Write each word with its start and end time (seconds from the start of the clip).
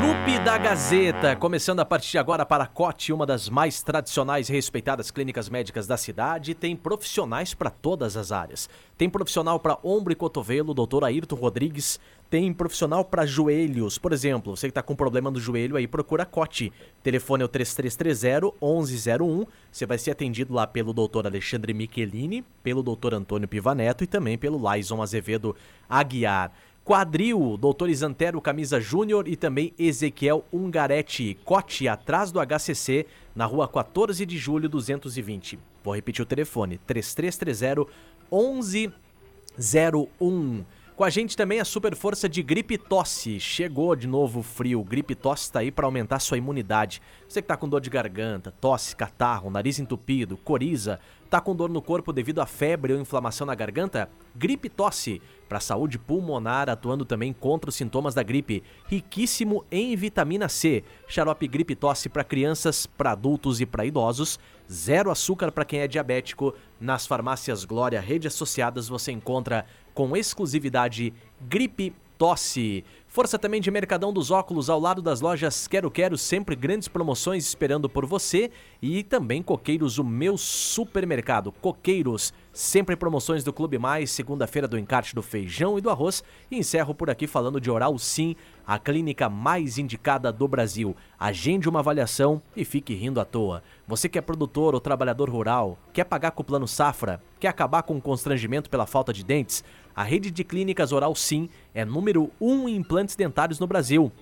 Trupe 0.00 0.38
da 0.38 0.56
Gazeta, 0.56 1.36
começando 1.36 1.80
a 1.80 1.84
partir 1.84 2.12
de 2.12 2.18
agora 2.18 2.46
para 2.46 2.64
a 2.64 2.66
COT, 2.66 3.12
uma 3.12 3.26
das 3.26 3.50
mais 3.50 3.82
tradicionais 3.82 4.48
e 4.48 4.52
respeitadas 4.52 5.10
clínicas 5.10 5.50
médicas 5.50 5.86
da 5.86 5.98
cidade, 5.98 6.54
tem 6.54 6.74
profissionais 6.74 7.52
para 7.52 7.68
todas 7.68 8.16
as 8.16 8.32
áreas. 8.32 8.66
Tem 8.96 9.10
profissional 9.10 9.60
para 9.60 9.76
ombro 9.84 10.10
e 10.10 10.16
cotovelo, 10.16 10.72
doutor 10.72 11.04
Ayrton 11.04 11.36
Rodrigues, 11.36 12.00
tem 12.30 12.50
profissional 12.50 13.04
para 13.04 13.26
joelhos, 13.26 13.98
por 13.98 14.12
exemplo, 14.12 14.56
você 14.56 14.68
que 14.68 14.70
está 14.70 14.82
com 14.82 14.94
problema 14.94 15.30
no 15.30 15.38
joelho 15.38 15.76
aí, 15.76 15.86
procura 15.86 16.22
a 16.22 16.26
COT. 16.26 16.72
Telefone 17.02 17.42
é 17.42 17.44
o 17.44 17.48
3330 17.48 18.56
1101, 18.62 19.46
você 19.70 19.84
vai 19.84 19.98
ser 19.98 20.12
atendido 20.12 20.54
lá 20.54 20.66
pelo 20.66 20.94
doutor 20.94 21.26
Alexandre 21.26 21.74
Michelini, 21.74 22.42
pelo 22.62 22.82
doutor 22.82 23.12
Antônio 23.12 23.48
Pivaneto 23.48 24.02
e 24.02 24.06
também 24.06 24.38
pelo 24.38 24.66
Laison 24.66 25.02
Azevedo 25.02 25.54
Aguiar. 25.88 26.52
Quadril, 26.84 27.56
Doutor 27.56 27.88
Isantero 27.88 28.40
Camisa 28.40 28.80
Júnior 28.80 29.28
e 29.28 29.36
também 29.36 29.72
Ezequiel 29.78 30.44
Ungaretti, 30.52 31.38
Cote, 31.44 31.86
atrás 31.86 32.32
do 32.32 32.40
HCC, 32.40 33.06
na 33.34 33.46
rua 33.46 33.68
14 33.68 34.26
de 34.26 34.38
julho 34.38 34.68
220. 34.68 35.56
Vou 35.84 35.94
repetir 35.94 36.22
o 36.22 36.26
telefone, 36.26 36.80
3330 36.86 37.86
1101. 38.32 40.64
Com 41.00 41.04
a 41.04 41.08
gente 41.08 41.34
também 41.34 41.60
a 41.60 41.64
super 41.64 41.96
força 41.96 42.28
de 42.28 42.42
gripe 42.42 42.76
tosse. 42.76 43.40
Chegou 43.40 43.96
de 43.96 44.06
novo 44.06 44.40
o 44.40 44.42
frio. 44.42 44.84
Gripe 44.84 45.14
tosse 45.14 45.44
está 45.44 45.60
aí 45.60 45.70
para 45.70 45.86
aumentar 45.86 46.18
sua 46.18 46.36
imunidade. 46.36 47.00
Você 47.26 47.40
que 47.40 47.48
tá 47.48 47.56
com 47.56 47.66
dor 47.66 47.80
de 47.80 47.88
garganta, 47.88 48.52
tosse, 48.60 48.94
catarro, 48.94 49.48
nariz 49.48 49.78
entupido, 49.78 50.36
coriza, 50.36 51.00
tá 51.30 51.40
com 51.40 51.54
dor 51.54 51.70
no 51.70 51.80
corpo 51.80 52.12
devido 52.12 52.40
a 52.40 52.46
febre 52.46 52.92
ou 52.92 53.00
inflamação 53.00 53.46
na 53.46 53.54
garganta? 53.54 54.10
Gripe 54.34 54.68
tosse 54.68 55.22
para 55.48 55.58
a 55.58 55.60
saúde 55.60 55.96
pulmonar, 55.96 56.68
atuando 56.68 57.04
também 57.04 57.32
contra 57.32 57.70
os 57.70 57.76
sintomas 57.76 58.14
da 58.14 58.22
gripe. 58.22 58.64
Riquíssimo 58.88 59.64
em 59.70 59.94
vitamina 59.94 60.48
C. 60.48 60.82
Xarope 61.06 61.46
gripe 61.46 61.76
tosse 61.76 62.08
para 62.08 62.24
crianças, 62.24 62.84
para 62.84 63.12
adultos 63.12 63.60
e 63.60 63.66
para 63.66 63.86
idosos. 63.86 64.40
Zero 64.70 65.10
açúcar 65.10 65.52
para 65.52 65.64
quem 65.64 65.80
é 65.80 65.88
diabético. 65.88 66.52
Nas 66.80 67.06
farmácias 67.06 67.64
Glória 67.64 68.00
Rede 68.00 68.26
Associadas 68.26 68.88
você 68.88 69.12
encontra 69.12 69.64
com 69.94 70.16
exclusividade 70.16 71.14
gripe 71.40 71.94
tosse. 72.18 72.84
Força 73.12 73.36
também 73.36 73.60
de 73.60 73.72
Mercadão 73.72 74.12
dos 74.12 74.30
Óculos 74.30 74.70
ao 74.70 74.78
lado 74.78 75.02
das 75.02 75.20
lojas 75.20 75.66
Quero 75.66 75.90
Quero, 75.90 76.16
sempre 76.16 76.54
grandes 76.54 76.86
promoções 76.86 77.44
esperando 77.44 77.90
por 77.90 78.06
você. 78.06 78.52
E 78.80 79.02
também 79.02 79.42
Coqueiros, 79.42 79.98
o 79.98 80.04
meu 80.04 80.38
supermercado. 80.38 81.50
Coqueiros, 81.50 82.32
sempre 82.52 82.94
promoções 82.94 83.42
do 83.42 83.52
Clube 83.52 83.78
Mais, 83.78 84.12
segunda-feira 84.12 84.68
do 84.68 84.78
encarte 84.78 85.12
do 85.12 85.22
feijão 85.22 85.76
e 85.76 85.80
do 85.80 85.90
arroz. 85.90 86.22
E 86.48 86.56
encerro 86.56 86.94
por 86.94 87.10
aqui 87.10 87.26
falando 87.26 87.60
de 87.60 87.68
Oral 87.68 87.98
Sim, 87.98 88.36
a 88.64 88.78
clínica 88.78 89.28
mais 89.28 89.76
indicada 89.76 90.32
do 90.32 90.46
Brasil. 90.46 90.94
Agende 91.18 91.68
uma 91.68 91.80
avaliação 91.80 92.40
e 92.54 92.64
fique 92.64 92.94
rindo 92.94 93.20
à 93.20 93.24
toa. 93.24 93.60
Você 93.88 94.08
que 94.08 94.18
é 94.18 94.22
produtor 94.22 94.72
ou 94.72 94.80
trabalhador 94.80 95.28
rural, 95.28 95.76
quer 95.92 96.04
pagar 96.04 96.30
com 96.30 96.42
o 96.42 96.46
plano 96.46 96.68
Safra, 96.68 97.20
quer 97.40 97.48
acabar 97.48 97.82
com 97.82 97.96
o 97.96 98.00
constrangimento 98.00 98.70
pela 98.70 98.86
falta 98.86 99.12
de 99.12 99.24
dentes? 99.24 99.64
A 99.94 100.04
rede 100.04 100.30
de 100.30 100.44
clínicas 100.44 100.92
Oral 100.92 101.14
Sim 101.14 101.48
é 101.74 101.84
número 101.84 102.30
1 102.40 102.50
um 102.50 102.68
em 102.68 102.82
implantes 103.00 103.16
dentários 103.16 103.58
no 103.58 103.66
Brasil. 103.66 104.12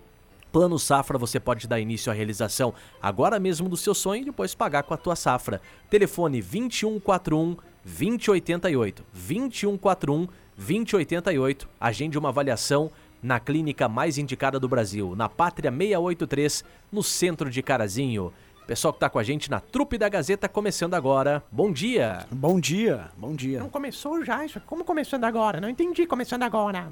Plano 0.53 0.79
Safra 0.79 1.19
você 1.19 1.39
pode 1.39 1.67
dar 1.69 1.81
início 1.81 2.11
à 2.11 2.15
realização 2.15 2.73
agora 3.03 3.39
mesmo 3.39 3.69
do 3.69 3.77
seu 3.77 3.95
sonho 3.95 4.23
e 4.23 4.27
depois 4.27 4.55
pagar 4.55 4.83
com 4.85 4.95
a 4.95 4.97
tua 4.97 5.15
safra. 5.15 5.61
Telefone 5.91 6.41
2141 6.41 7.57
2088. 7.85 9.05
2141 9.13 10.29
2088. 10.57 11.69
Agende 11.79 12.19
uma 12.19 12.31
avaliação 12.31 12.91
na 13.23 13.41
clínica 13.41 13.89
mais 13.89 14.17
indicada 14.17 14.61
do 14.61 14.69
Brasil, 14.69 15.15
na 15.17 15.29
Pátria 15.29 15.71
683, 15.71 16.65
no 16.91 17.03
centro 17.03 17.51
de 17.51 17.63
Carazinho. 17.63 18.33
Pessoal 18.67 18.93
que 18.93 19.01
tá 19.01 19.11
com 19.11 19.19
a 19.19 19.23
gente 19.23 19.51
na 19.51 19.61
Trupe 19.61 19.99
da 19.99 20.09
Gazeta, 20.09 20.49
começando 20.49 20.95
agora. 20.95 21.43
Bom 21.51 21.73
dia! 21.73 22.27
Bom 22.31 22.61
dia, 22.61 23.09
bom 23.17 23.35
dia. 23.35 23.59
Não 23.59 23.69
começou 23.69 24.25
já 24.25 24.45
isso? 24.45 24.61
Como 24.67 24.85
começando 24.85 25.25
agora? 25.25 25.61
Não 25.61 25.69
entendi 25.69 26.07
começando 26.07 26.45
agora. 26.45 26.91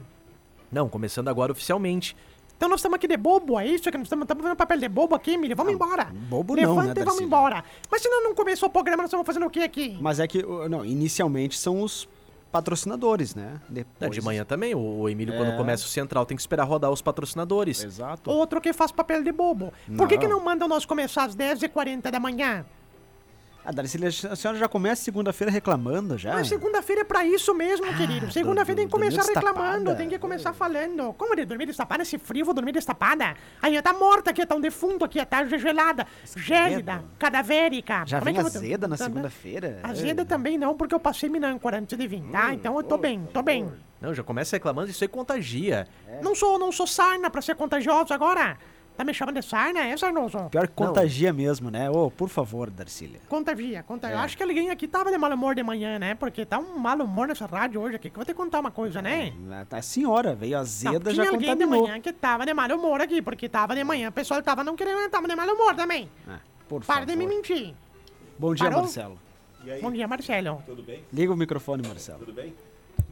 Não, 0.71 0.89
começando 0.89 1.29
agora 1.29 1.53
oficialmente. 1.53 2.17
Então 2.57 2.69
nós 2.71 2.81
estamos 2.81 2.97
aqui 2.97 3.07
de 3.07 3.17
bobo, 3.19 3.61
é 3.61 3.67
isso? 3.67 3.91
Que 3.91 3.99
nós 3.99 4.07
estamos 4.07 4.27
fazendo 4.27 4.57
papel 4.57 4.79
de 4.79 4.89
bobo 4.89 5.15
aqui, 5.15 5.33
Emílio? 5.33 5.55
Vamos 5.55 5.75
embora. 5.75 6.07
bobo 6.29 6.57
não, 6.57 6.63
Levanta 6.63 6.95
né, 6.95 7.03
e 7.03 7.05
vamos 7.05 7.21
embora. 7.21 7.63
Mas 7.91 8.01
se 8.01 8.09
não, 8.09 8.23
não 8.25 8.35
começou 8.35 8.69
o 8.69 8.73
programa, 8.73 9.03
nós 9.03 9.09
estamos 9.11 9.27
fazendo 9.27 9.45
o 9.47 9.51
quê 9.51 9.61
aqui? 9.61 9.99
Mas 10.01 10.19
é 10.21 10.27
que, 10.27 10.43
não, 10.69 10.83
inicialmente 10.85 11.59
são 11.59 11.83
os 11.83 12.09
patrocinadores, 12.51 13.35
né? 13.35 13.61
Não, 13.69 13.75
Depois. 13.75 14.13
de 14.13 14.23
manhã 14.23 14.43
também. 14.45 14.75
O 14.75 15.07
Emílio, 15.09 15.35
É. 15.35 15.37
quando 15.37 15.55
começa 15.59 15.85
o 15.85 15.89
Central, 15.89 16.25
tem 16.25 16.35
que 16.35 16.41
esperar 16.41 16.65
rodar 16.65 16.91
os 16.91 17.03
patrocinadores. 17.03 17.85
Exato. 17.85 18.31
Outro 18.31 18.59
que 18.61 18.73
faz 18.73 18.91
papel 18.91 19.23
de 19.23 19.31
bobo. 19.33 19.71
Por 19.97 20.09
que, 20.09 20.15
Não. 20.15 20.21
que 20.23 20.29
não 20.29 20.41
mandam 20.43 20.67
nós 20.67 20.87
começar 20.87 21.25
às 21.25 21.35
10h40 21.37 22.11
da 22.11 22.19
manhã? 22.19 22.65
Ah, 23.69 23.73
Darcy, 23.73 23.99
a 24.31 24.37
senhora 24.37 24.57
já 24.57 24.69
começa 24.69 25.03
segunda-feira 25.03 25.51
reclamando 25.53 26.17
já? 26.17 26.35
Mas 26.35 26.47
segunda-feira 26.47 27.01
é 27.01 27.05
pra 27.05 27.25
isso 27.25 27.53
mesmo, 27.53 27.85
querido. 27.97 28.31
Segunda-feira 28.31 28.77
tem 28.83 28.87
que 28.87 28.93
começar 28.93 29.23
reclamando, 29.25 29.97
tem 29.97 30.09
que 30.09 30.19
começar 30.21 30.53
falando. 30.53 31.13
Como 31.15 31.35
de 31.35 31.45
dormir 31.45 31.67
destapada? 31.67 32.05
Esse 32.05 32.17
frio, 32.17 32.45
vou 32.45 32.55
dormir 32.55 32.71
destapada? 32.71 33.35
Aí 33.61 33.83
tá 33.83 33.93
morta 33.93 34.31
aqui, 34.31 34.47
tá 34.47 34.55
um 34.55 34.61
defunto 34.61 35.05
aqui, 35.05 35.25
tá 35.27 35.45
gelada, 35.47 36.07
gélida, 36.37 37.03
cadavérica. 37.19 38.05
Já 38.07 38.21
Como 38.21 38.29
é 38.31 38.33
vem 38.33 38.35
que 38.41 38.47
eu 38.47 38.51
vou- 38.53 38.61
azeda 38.63 38.87
na 38.87 38.97
Tá- 38.97 39.05
segunda-feira? 39.05 39.81
Azeda 39.83 40.25
também 40.25 40.57
não, 40.57 40.77
porque 40.77 40.95
eu 40.95 41.01
passei 41.01 41.29
minâncora 41.29 41.79
antes 41.79 41.99
de 41.99 42.07
vir, 42.07 42.23
tá? 42.31 42.55
Então 42.55 42.77
eu 42.77 42.85
tô 42.85 42.97
bem, 42.97 43.29
tô 43.33 43.43
bem. 43.43 43.69
Não, 44.01 44.15
já 44.15 44.23
começa 44.23 44.55
reclamando, 44.55 44.91
isso 44.91 45.03
aí 45.03 45.09
contagia. 45.09 45.89
Não 46.23 46.35
sou, 46.37 46.57
não 46.59 46.71
sou 46.71 46.87
sarna 46.87 47.29
pra 47.31 47.43
ser 47.43 47.57
contagioso 47.57 48.15
agora. 48.15 48.57
Tá 48.97 49.05
me 49.05 49.13
chamando 49.13 49.35
de 49.39 49.47
sarna, 49.47 49.81
é, 49.85 49.95
Sarnoso? 49.97 50.49
Pior 50.51 50.67
que 50.67 50.73
contagia 50.75 51.31
mesmo, 51.33 51.71
né? 51.71 51.91
Ô, 51.91 52.11
por 52.11 52.31
favor, 52.31 52.71
Darcília. 52.71 53.21
Contagia, 53.29 53.83
contagia. 53.83 54.17
Eu 54.17 54.21
acho 54.21 54.37
que 54.37 54.43
alguém 54.43 54.71
aqui 54.71 54.89
tava 54.89 55.11
de 55.11 55.19
mau 55.19 55.31
humor 55.31 55.55
de 55.55 55.63
manhã, 55.63 55.99
né? 55.99 56.15
Porque 56.15 56.47
tá 56.47 56.59
um 56.59 56.79
mau 56.79 56.97
humor 56.97 57.29
nessa 57.29 57.45
rádio 57.45 57.79
hoje 57.81 57.97
aqui, 57.97 58.09
que 58.09 58.17
eu 58.17 58.21
vou 58.21 58.25
te 58.25 58.33
contar 58.33 58.61
uma 58.61 58.71
coisa, 58.71 59.03
né? 59.03 59.35
A 59.71 59.83
senhora 59.83 60.35
veio 60.35 60.53
Não, 60.55 60.61
azeda, 60.61 61.13
tinha 61.13 61.25
já 61.25 61.31
alguém 61.31 61.41
de 61.41 61.47
contaminou. 61.57 61.87
manhã 61.89 62.01
que 62.01 62.11
tava 62.11 62.47
de 62.47 62.55
mau 62.55 62.69
humor 62.71 63.03
aqui, 63.03 63.21
porque 63.21 63.51
tava 63.51 63.75
de 63.75 63.85
manhã, 63.85 64.09
o 64.09 64.13
pessoal 64.13 64.43
tava 64.43 64.65
não 64.65 64.75
querendo, 64.75 65.11
tava 65.11 65.29
de 65.29 65.37
mau 65.37 65.47
humor 65.47 65.75
também. 65.75 66.09
Ah, 66.27 66.39
por 66.67 66.83
Para 66.83 66.95
favor. 67.01 67.07
de 67.07 67.17
me 67.17 67.27
mentir. 67.27 67.75
Bom 68.39 68.55
dia, 68.55 68.65
Parou? 68.67 68.81
Marcelo. 68.85 69.19
Bom 69.83 69.91
dia, 69.93 70.09
Marcelo. 70.09 70.63
Liga 71.13 71.33
o 71.33 71.37
microfone, 71.37 71.87
Marcelo. 71.87 72.21
Tudo 72.21 72.33
bem? 72.33 72.55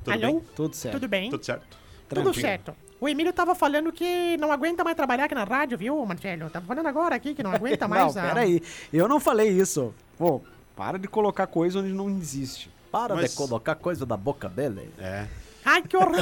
Alô? 0.07 0.43
Tudo 0.57 0.75
certo. 0.75 0.95
Tudo 0.95 1.09
bem? 1.09 1.29
Tudo 1.31 1.45
certo? 1.45 1.63
Tudo 2.09 2.23
Tranquilo. 2.23 2.35
certo. 2.35 2.75
O 3.05 3.09
Emílio 3.09 3.35
tava 3.35 3.55
falando 3.55 3.93
que 3.93 4.35
não 4.39 4.51
aguenta 4.51 4.83
mais 4.83 4.97
trabalhar 4.97 5.27
aqui 5.27 5.35
na 5.35 5.45
rádio, 5.45 5.77
viu, 5.77 6.07
Marcelo? 6.07 6.49
Tava 6.49 6.65
falando 6.65 6.87
agora 6.87 7.15
aqui 7.15 7.35
que 7.35 7.43
não 7.43 7.53
aguenta 7.53 7.87
mais. 7.89 8.15
não, 8.15 8.23
a- 8.23 8.27
peraí. 8.29 8.63
Eu 8.91 9.07
não 9.07 9.21
falei 9.21 9.51
isso. 9.51 9.93
Pô, 10.17 10.41
para 10.75 10.99
de 10.99 11.07
colocar 11.07 11.47
coisa 11.47 11.81
onde 11.81 11.93
não 11.93 12.09
existe. 12.09 12.71
Para 12.91 13.15
Mas- 13.15 13.33
de 13.33 13.37
colocar 13.37 13.75
coisa 13.75 14.07
da 14.07 14.17
boca 14.17 14.49
dele. 14.49 14.91
É. 14.99 15.27
Ai, 15.63 15.83
que 15.83 15.95
horror. 15.95 16.17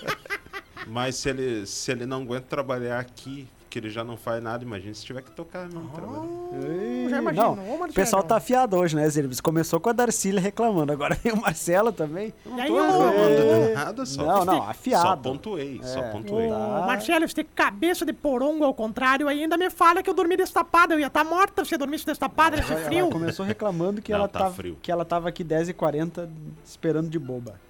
Mas 0.86 1.16
se 1.16 1.30
ele, 1.30 1.66
se 1.66 1.90
ele 1.90 2.04
não 2.04 2.20
aguenta 2.20 2.46
trabalhar 2.48 2.98
aqui, 2.98 3.48
que 3.80 3.86
ele 3.86 3.90
já 3.94 4.02
não 4.02 4.16
faz 4.16 4.42
nada, 4.42 4.64
imagina 4.64 4.92
se 4.92 5.04
tiver 5.04 5.22
que 5.22 5.30
tocar 5.30 5.64
mesmo. 5.66 5.88
trabalhar. 5.90 7.08
já 7.08 7.18
imaginou, 7.18 7.56
não, 7.56 7.82
o 7.84 7.92
pessoal 7.92 8.22
tá 8.22 8.36
afiado 8.36 8.76
hoje, 8.76 8.96
né, 8.96 9.08
Zirves? 9.08 9.40
Começou 9.40 9.78
com 9.78 9.88
a 9.88 9.92
Darcília 9.92 10.40
reclamando, 10.40 10.92
agora 10.92 11.14
vem 11.22 11.32
o 11.32 11.36
Marcelo 11.40 11.92
também. 11.92 12.34
Aí, 12.58 12.66
Tô 12.68 12.80
reclamando 12.80 13.66
de 13.68 13.74
nada, 13.74 14.06
só. 14.06 14.24
Não, 14.24 14.44
não, 14.44 14.56
Só 14.58 14.62
afiado. 14.70 15.22
pontuei, 15.22 15.80
só 15.82 16.00
É. 16.00 16.10
pontuei. 16.10 16.50
Ô, 16.50 16.58
Marcelo, 16.86 17.28
você 17.28 17.34
tem 17.36 17.44
cabeça 17.54 18.04
de 18.04 18.12
porongo 18.12 18.64
ao 18.64 18.74
contrário, 18.74 19.28
ainda 19.28 19.56
me 19.56 19.70
fala 19.70 20.02
que 20.02 20.10
eu 20.10 20.14
dormi 20.14 20.36
destapada. 20.36 20.94
Eu 20.94 21.00
ia 21.00 21.06
estar 21.06 21.24
morta 21.24 21.64
se 21.64 21.74
eu 21.74 21.78
dormisse 21.78 22.04
destapada 22.04 22.56
nesse 22.56 22.72
Ela 22.72 22.84
frio. 22.84 23.08
começou 23.10 23.46
reclamando 23.46 24.02
que, 24.02 24.10
Não, 24.12 24.18
ela 24.18 24.28
tá 24.28 24.40
tava, 24.40 24.54
frio. 24.54 24.76
que 24.82 24.90
ela 24.90 25.04
tava 25.04 25.28
aqui 25.28 25.44
10h40 25.44 26.28
esperando 26.64 27.08
de 27.08 27.18
boba. 27.18 27.60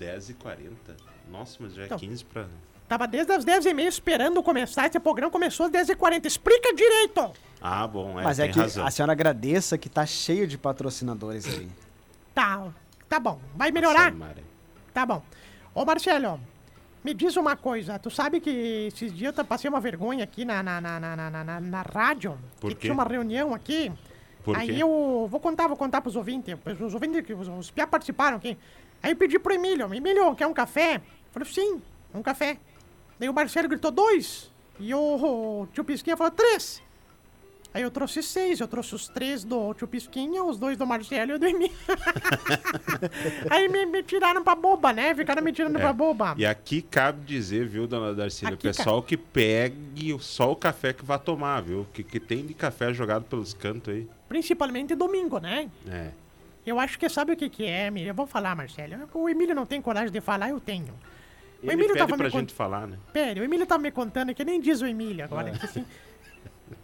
10h40. 0.00 0.72
Nossa, 1.30 1.56
mas 1.60 1.74
já 1.74 1.82
é 1.82 1.86
Então. 1.86 1.98
15 1.98 2.24
pra. 2.24 2.46
Tava 2.92 3.06
desde 3.06 3.32
as 3.32 3.42
10h30 3.42 3.86
esperando 3.86 4.42
começar. 4.42 4.86
Esse 4.86 5.00
programa 5.00 5.32
começou 5.32 5.64
às 5.64 5.72
10h40. 5.72 6.26
Explica 6.26 6.74
direito! 6.74 7.32
Ah, 7.58 7.86
bom, 7.86 8.20
é, 8.20 8.22
Mas 8.22 8.38
é 8.38 8.48
que 8.48 8.58
razão. 8.58 8.86
a 8.86 8.90
senhora 8.90 9.12
agradeça 9.12 9.78
que 9.78 9.88
tá 9.88 10.04
cheio 10.04 10.46
de 10.46 10.58
patrocinadores 10.58 11.46
aí. 11.46 11.70
Tá, 12.34 12.68
tá 13.08 13.18
bom. 13.18 13.40
Vai 13.56 13.70
melhorar? 13.70 14.12
Nossa. 14.12 14.34
Tá 14.92 15.06
bom. 15.06 15.22
Ô, 15.74 15.86
Marcelo, 15.86 16.38
me 17.02 17.14
diz 17.14 17.34
uma 17.38 17.56
coisa. 17.56 17.98
Tu 17.98 18.10
sabe 18.10 18.40
que 18.40 18.50
esses 18.92 19.10
dias 19.10 19.34
eu 19.38 19.44
passei 19.46 19.70
uma 19.70 19.80
vergonha 19.80 20.24
aqui 20.24 20.44
na, 20.44 20.62
na, 20.62 20.78
na, 20.78 21.00
na, 21.00 21.16
na, 21.16 21.44
na, 21.44 21.60
na 21.60 21.80
rádio? 21.80 22.38
Por 22.60 22.72
que 22.72 22.74
quê? 22.74 22.80
tinha 22.82 22.92
uma 22.92 23.04
reunião 23.04 23.54
aqui. 23.54 23.90
Por 24.44 24.54
Aí 24.54 24.66
quê? 24.66 24.82
eu 24.82 25.26
vou 25.30 25.40
contar, 25.40 25.66
vou 25.66 25.78
contar 25.78 26.02
pros 26.02 26.14
ouvintes. 26.14 26.54
Os 26.78 26.92
ouvintes, 26.92 27.24
que 27.24 27.32
os, 27.32 27.48
os 27.48 27.70
piá 27.70 27.86
participaram 27.86 28.36
aqui. 28.36 28.58
Aí 29.02 29.12
eu 29.12 29.16
pedi 29.16 29.38
pro 29.38 29.54
Emílio, 29.54 29.94
Emílio, 29.94 30.34
quer 30.34 30.46
um 30.46 30.52
café? 30.52 31.00
Falei, 31.30 31.48
sim, 31.50 31.80
um 32.14 32.22
café. 32.22 32.58
Daí 33.22 33.28
o 33.28 33.32
Marcelo 33.32 33.68
gritou 33.68 33.92
dois. 33.92 34.50
E 34.80 34.92
o, 34.92 34.98
o 34.98 35.68
tio 35.72 35.84
Pisquinha 35.84 36.16
falou 36.16 36.32
três. 36.32 36.82
Aí 37.72 37.80
eu 37.80 37.88
trouxe 37.88 38.20
seis, 38.20 38.58
eu 38.58 38.66
trouxe 38.66 38.96
os 38.96 39.06
três 39.06 39.44
do 39.44 39.72
tio 39.74 39.86
Pisquinha, 39.86 40.42
os 40.42 40.58
dois 40.58 40.76
do 40.76 40.84
Marcelo 40.84 41.30
e 41.30 41.34
o 41.34 41.38
do 41.38 41.46
Emílio. 41.46 41.72
Aí 43.48 43.68
me, 43.68 43.86
me 43.86 44.02
tiraram 44.02 44.42
pra 44.42 44.56
boba, 44.56 44.92
né? 44.92 45.14
Ficaram 45.14 45.40
me 45.40 45.52
tirando 45.52 45.78
pra 45.78 45.92
boba. 45.92 46.34
É. 46.36 46.40
E 46.40 46.46
aqui 46.46 46.82
cabe 46.82 47.24
dizer, 47.24 47.64
viu, 47.68 47.86
dona 47.86 48.12
Darcília, 48.12 48.54
o 48.54 48.54
Aqui 48.54 48.66
pessoal 48.66 49.00
que 49.00 49.16
pegue 49.16 50.16
só 50.18 50.50
o 50.50 50.56
café 50.56 50.92
que 50.92 51.04
vai 51.04 51.16
tomar, 51.20 51.60
viu? 51.60 51.86
Que, 51.92 52.02
que 52.02 52.18
tem 52.18 52.44
de 52.44 52.54
café 52.54 52.92
jogado 52.92 53.22
pelos 53.26 53.54
cantos 53.54 53.94
aí. 53.94 54.08
Principalmente 54.28 54.96
domingo, 54.96 55.38
né? 55.38 55.70
É. 55.88 56.10
Eu 56.66 56.80
acho 56.80 56.98
que 56.98 57.08
sabe 57.08 57.34
o 57.34 57.36
que, 57.36 57.48
que 57.48 57.66
é, 57.66 57.86
Emílio? 57.86 58.10
Eu 58.10 58.14
vou 58.14 58.26
falar, 58.26 58.56
Marcelo. 58.56 59.08
O 59.14 59.28
Emílio 59.28 59.54
não 59.54 59.64
tem 59.64 59.80
coragem 59.80 60.10
de 60.10 60.20
falar, 60.20 60.50
eu 60.50 60.58
tenho. 60.58 60.92
O 61.62 61.70
Emílio 61.70 61.88
pede 61.94 61.98
tava 61.98 62.16
pra 62.16 62.24
me 62.26 62.30
gente 62.30 62.40
cont- 62.48 62.56
falar, 62.56 62.86
né? 62.86 62.98
Pera, 63.12 63.40
o 63.40 63.44
Emílio 63.44 63.66
tá 63.66 63.78
me 63.78 63.90
contando 63.90 64.34
que 64.34 64.44
nem 64.44 64.60
diz 64.60 64.80
o 64.80 64.86
Emílio 64.86 65.24
agora. 65.24 65.50
que 65.52 65.64
assim, 65.64 65.84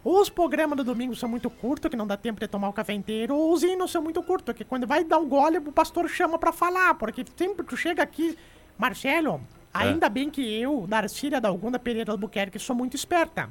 os 0.03 0.29
programas 0.29 0.77
do 0.77 0.83
domingo 0.83 1.15
são 1.15 1.27
muito 1.27 1.49
curtos, 1.49 1.89
que 1.89 1.97
não 1.97 2.07
dá 2.07 2.15
tempo 2.15 2.39
de 2.39 2.47
tomar 2.47 2.69
o 2.69 2.73
café 2.73 2.93
inteiro, 2.93 3.35
ou 3.35 3.51
os 3.53 3.63
hinos 3.63 3.91
são 3.91 4.01
muito 4.01 4.21
curtos, 4.23 4.55
que 4.55 4.63
quando 4.63 4.87
vai 4.87 5.03
dar 5.03 5.17
um 5.17 5.27
gole, 5.27 5.57
o 5.57 5.71
pastor 5.71 6.07
chama 6.09 6.37
pra 6.39 6.51
falar, 6.53 6.93
porque 6.95 7.25
sempre 7.35 7.65
tu 7.65 7.75
chega 7.75 8.01
aqui, 8.01 8.37
Marcelo, 8.77 9.41
ainda 9.73 10.07
bem 10.07 10.29
que 10.29 10.41
eu, 10.41 10.85
Darcília 10.87 11.41
da 11.41 11.49
Alguna 11.49 11.77
Pereira 11.77 12.11
Albuquerque, 12.11 12.57
sou 12.59 12.75
muito 12.75 12.95
esperta. 12.95 13.49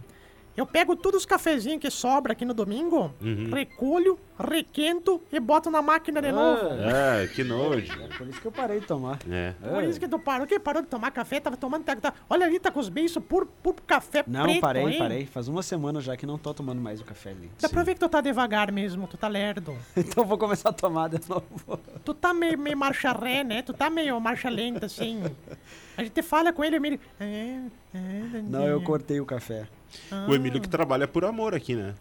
Eu 0.58 0.66
pego 0.66 0.96
todos 0.96 1.20
os 1.20 1.24
cafezinhos 1.24 1.80
que 1.80 1.88
sobra 1.88 2.32
aqui 2.32 2.44
no 2.44 2.52
domingo, 2.52 3.14
recolho, 3.54 4.18
requento 4.36 5.22
e 5.32 5.38
boto 5.38 5.70
na 5.70 5.80
máquina 5.80 6.20
de 6.20 6.32
novo. 6.32 6.62
Ah, 6.64 7.24
que 7.32 7.44
nojo. 7.44 7.92
É 8.02 8.08
por 8.18 8.26
isso 8.26 8.40
que 8.40 8.46
eu 8.48 8.50
parei 8.50 8.80
de 8.80 8.86
tomar. 8.86 9.20
É. 9.30 9.52
Por 9.52 9.84
isso 9.84 10.00
que 10.00 10.08
tu 10.08 10.18
parou, 10.18 10.48
que 10.48 10.58
parou 10.58 10.82
de 10.82 10.88
tomar 10.88 11.12
café, 11.12 11.38
tava 11.38 11.56
tomando. 11.56 11.84
Tá, 11.84 11.94
tá- 11.94 12.12
olha 12.28 12.44
ali, 12.44 12.58
tá 12.58 12.72
com 12.72 12.80
os 12.80 12.88
beiços 12.88 13.22
por, 13.22 13.46
por 13.46 13.72
café 13.82 14.24
Não, 14.26 14.42
preto, 14.42 14.60
parei, 14.60 14.84
hein? 14.84 14.98
parei. 14.98 15.26
Faz 15.26 15.46
uma 15.46 15.62
semana 15.62 16.00
já 16.00 16.16
que 16.16 16.26
não 16.26 16.36
tô 16.36 16.52
tomando 16.52 16.80
mais 16.82 17.00
o 17.00 17.04
café 17.04 17.30
ali. 17.30 17.48
Dá 17.60 17.68
pra 17.68 17.84
ver 17.84 17.94
que 17.94 18.00
tu 18.00 18.08
tá 18.08 18.20
devagar 18.20 18.72
mesmo, 18.72 19.06
tu 19.06 19.16
tá 19.16 19.28
lerdo. 19.28 19.76
Então 19.96 20.24
vou 20.24 20.38
começar 20.38 20.70
a 20.70 20.72
tomar 20.72 21.08
de 21.08 21.20
novo. 21.28 21.78
Tu 22.04 22.14
tá 22.14 22.34
meio, 22.34 22.58
meio 22.58 22.76
marcha 22.76 23.12
ré, 23.12 23.44
né? 23.44 23.62
Tu 23.62 23.72
tá 23.72 23.88
meio 23.88 24.20
marcha 24.20 24.48
lenta, 24.48 24.86
assim. 24.86 25.22
A 25.96 26.02
gente 26.02 26.20
fala 26.22 26.52
com 26.52 26.64
ele, 26.64 26.76
ele... 26.76 27.00
É, 27.20 27.60
é, 27.94 28.42
Não, 28.42 28.66
eu 28.66 28.82
cortei 28.82 29.20
o 29.20 29.26
café. 29.26 29.68
O 30.28 30.34
Emílio 30.34 30.60
que 30.60 30.68
trabalha 30.68 31.06
por 31.06 31.24
amor 31.24 31.54
aqui, 31.54 31.74
né? 31.74 31.94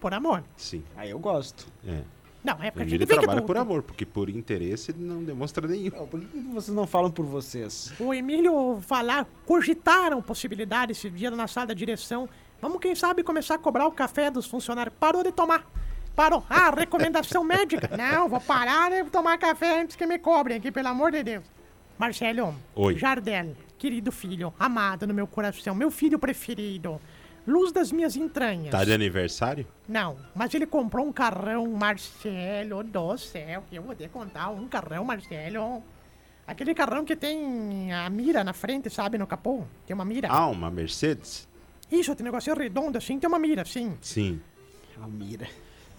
Por 0.00 0.12
amor. 0.12 0.42
Sim. 0.56 0.82
Aí 0.96 1.10
eu 1.10 1.18
gosto. 1.18 1.66
É. 1.86 2.02
Não, 2.44 2.60
é 2.60 2.72
porque 2.72 2.98
que 2.98 3.06
trabalha 3.06 3.40
por 3.40 3.56
amor, 3.56 3.82
porque 3.82 4.04
por 4.04 4.28
interesse 4.28 4.90
ele 4.90 5.04
não 5.04 5.22
demonstra 5.22 5.66
nenhum. 5.68 5.92
Não, 5.96 6.06
por 6.08 6.20
que 6.20 6.38
vocês 6.52 6.74
não 6.74 6.86
falam 6.86 7.10
por 7.10 7.24
vocês? 7.24 7.92
o 8.00 8.12
Emílio 8.12 8.80
falar, 8.80 9.26
cogitaram 9.46 10.20
possibilidade 10.20 10.90
esse 10.90 11.08
dia 11.08 11.30
na 11.30 11.46
sala 11.46 11.68
da 11.68 11.74
direção. 11.74 12.28
Vamos, 12.60 12.80
quem 12.80 12.96
sabe, 12.96 13.22
começar 13.22 13.54
a 13.54 13.58
cobrar 13.58 13.86
o 13.86 13.92
café 13.92 14.28
dos 14.30 14.46
funcionários. 14.46 14.94
Parou 14.98 15.22
de 15.22 15.30
tomar. 15.30 15.64
Parou. 16.16 16.44
Ah, 16.50 16.70
recomendação 16.76 17.44
médica. 17.44 17.88
Não, 17.96 18.28
vou 18.28 18.40
parar 18.40 18.90
de 18.90 19.08
tomar 19.08 19.38
café 19.38 19.80
antes 19.80 19.94
que 19.94 20.06
me 20.06 20.18
cobrem 20.18 20.56
aqui, 20.56 20.72
pelo 20.72 20.88
amor 20.88 21.12
de 21.12 21.22
Deus. 21.22 21.44
Marcelo. 21.96 22.56
Oi. 22.74 22.98
Jardel, 22.98 23.54
querido 23.78 24.10
filho, 24.10 24.52
amado 24.58 25.06
no 25.06 25.14
meu 25.14 25.26
coração, 25.28 25.76
meu 25.76 25.90
filho 25.90 26.18
preferido. 26.18 27.00
Luz 27.46 27.72
das 27.72 27.90
minhas 27.90 28.14
entranhas. 28.16 28.70
Tá 28.70 28.84
de 28.84 28.92
aniversário? 28.92 29.66
Não, 29.88 30.16
mas 30.34 30.54
ele 30.54 30.66
comprou 30.66 31.04
um 31.06 31.12
carrão, 31.12 31.66
Marcelo 31.72 32.84
do 32.84 33.18
céu, 33.18 33.64
que 33.68 33.76
eu 33.76 33.82
vou 33.82 33.94
te 33.94 34.08
contar, 34.08 34.50
um 34.50 34.68
carrão, 34.68 35.04
Marcelo. 35.04 35.82
Aquele 36.46 36.74
carrão 36.74 37.04
que 37.04 37.16
tem 37.16 37.92
a 37.92 38.08
mira 38.10 38.44
na 38.44 38.52
frente, 38.52 38.88
sabe, 38.90 39.18
no 39.18 39.26
capô? 39.26 39.64
Tem 39.86 39.94
uma 39.94 40.04
mira. 40.04 40.28
Ah, 40.30 40.46
uma 40.48 40.70
Mercedes? 40.70 41.48
Isso, 41.90 42.14
tem 42.14 42.24
um 42.24 42.28
negócio 42.28 42.54
redondo 42.54 42.96
assim, 42.96 43.18
tem 43.18 43.28
uma 43.28 43.38
mira, 43.38 43.64
sim. 43.64 43.96
Sim. 44.00 44.40
A 45.02 45.06
mira. 45.06 45.46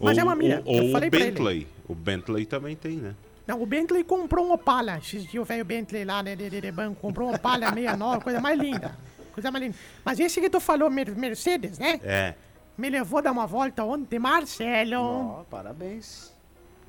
Mas 0.00 0.16
ou, 0.16 0.22
é 0.22 0.24
uma 0.24 0.34
mira, 0.34 0.62
Ou, 0.64 0.76
eu 0.76 0.84
ou 0.84 0.92
falei 0.92 1.08
o 1.08 1.10
pra 1.10 1.20
ele. 1.20 1.30
Bentley. 1.30 1.66
O 1.86 1.94
Bentley 1.94 2.46
também 2.46 2.74
tem, 2.74 2.96
né? 2.96 3.14
Não, 3.46 3.60
o 3.62 3.66
Bentley 3.66 4.02
comprou 4.02 4.46
um 4.46 4.52
Opala. 4.52 4.98
Esses 4.98 5.26
dias 5.26 5.42
o 5.42 5.44
velho 5.44 5.64
Bentley 5.64 6.04
lá, 6.04 6.22
né, 6.22 6.34
de, 6.34 6.48
de, 6.48 6.60
de 6.60 6.72
banco, 6.72 7.00
comprou 7.00 7.30
um 7.30 7.34
Opala 7.34 7.68
69, 7.72 8.24
coisa 8.24 8.40
mais 8.40 8.58
linda. 8.58 8.96
Coisa 9.34 9.50
mais 9.50 9.64
linda. 9.64 9.76
Mas 10.04 10.18
esse 10.20 10.40
que 10.40 10.48
tu 10.48 10.60
falou, 10.60 10.88
Mer- 10.88 11.14
Mercedes, 11.16 11.78
né? 11.78 12.00
É. 12.02 12.34
Me 12.78 12.88
levou 12.88 13.18
a 13.18 13.22
dar 13.22 13.32
uma 13.32 13.46
volta 13.46 13.84
ontem, 13.84 14.18
Marcelo. 14.18 14.96
Ó, 15.40 15.44
parabéns. 15.50 16.32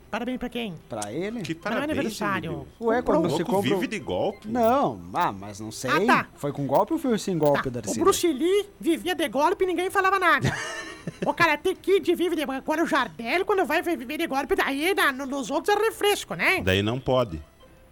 Parabéns 0.09 0.37
pra 0.37 0.47
quem? 0.47 0.73
Pra 0.87 1.11
ele? 1.11 1.41
Que 1.41 1.53
Não 1.53 1.59
é 1.59 1.63
parabéns, 1.63 1.89
aniversário. 1.91 2.51
Emílio. 2.51 2.67
Ué, 2.79 3.01
quando 3.01 3.25
O 3.25 3.29
você 3.29 3.43
compra... 3.43 3.69
vive 3.75 3.87
de 3.87 3.99
golpe. 3.99 4.47
Não, 4.47 5.01
ah, 5.13 5.31
mas 5.31 5.59
não 5.59 5.71
sei. 5.71 5.91
Ah, 5.91 6.05
tá. 6.05 6.27
Foi 6.35 6.53
com 6.53 6.65
golpe 6.65 6.93
ou 6.93 6.99
foi 6.99 7.17
sem 7.19 7.37
Tá, 7.37 7.45
golpe, 7.45 7.67
o 7.67 7.71
Darcy? 7.71 7.99
Bruce 7.99 8.25
Lee 8.31 8.69
vivia 8.79 9.13
de 9.13 9.27
golpe 9.27 9.63
e 9.63 9.67
ninguém 9.67 9.89
falava 9.89 10.17
nada. 10.17 10.55
o 11.25 11.33
Karate 11.33 11.75
Kid 11.75 12.15
vive 12.15 12.35
de 12.35 12.45
golpe. 12.45 12.59
Agora 12.61 12.83
o 12.83 12.87
Jardel, 12.87 13.45
quando 13.45 13.65
vai 13.65 13.81
viver 13.81 14.17
de 14.17 14.27
golpe, 14.27 14.55
daí 14.55 14.93
na, 14.93 15.11
no- 15.11 15.25
nos 15.25 15.49
outros 15.51 15.75
é 15.75 15.79
refresco, 15.79 16.33
né? 16.35 16.61
Daí 16.63 16.81
não 16.81 16.99
pode. 16.99 17.41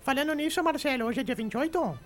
Falando 0.02 0.34
nisso, 0.34 0.64
Marcelo, 0.64 1.06
hoje 1.06 1.20
é 1.20 1.24
dia 1.24 1.36
28? 1.36 2.00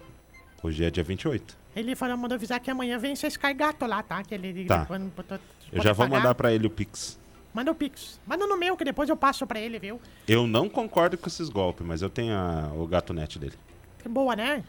Hoje 0.68 0.84
é 0.84 0.90
dia 0.92 1.04
28. 1.04 1.56
Ele 1.76 1.96
falou, 1.96 2.18
mandou 2.18 2.36
avisar 2.36 2.60
que 2.60 2.70
amanhã 2.70 2.98
vem 3.00 3.14
esse 3.14 3.26
Sky 3.28 3.54
Gato 3.54 3.86
lá, 3.86 4.04
tá? 4.04 4.22
Que 4.24 4.36
ele, 4.36 4.66
Tá. 4.66 4.86
quando- 4.86 5.12
quando- 5.16 5.40
Eu 5.72 5.82
já 5.82 5.94
vou 5.94 6.06
pagar. 6.06 6.18
mandar 6.18 6.36
pra 6.36 6.52
ele 6.52 6.68
o 6.68 6.70
Pix. 6.70 7.18
Manda 7.54 7.72
o 7.72 7.76
Pix. 7.76 8.20
Manda 8.28 8.46
no 8.46 8.58
meu, 8.58 8.76
que 8.76 8.84
depois 8.84 9.08
eu 9.10 9.16
passo 9.16 9.48
pra 9.48 9.60
ele, 9.60 9.80
viu? 9.80 10.02
Eu 10.28 10.46
não 10.46 10.68
concordo 10.68 11.18
com 11.18 11.28
esses 11.28 11.48
golpes, 11.50 11.86
mas 11.86 12.02
eu 12.02 12.10
tenho 12.10 12.34
a- 12.36 12.72
o 12.76 12.86
gato 12.86 13.14
net 13.14 13.40
dele. 13.40 13.54
Que 14.00 14.10
boa, 14.10 14.36
né? 14.36 14.64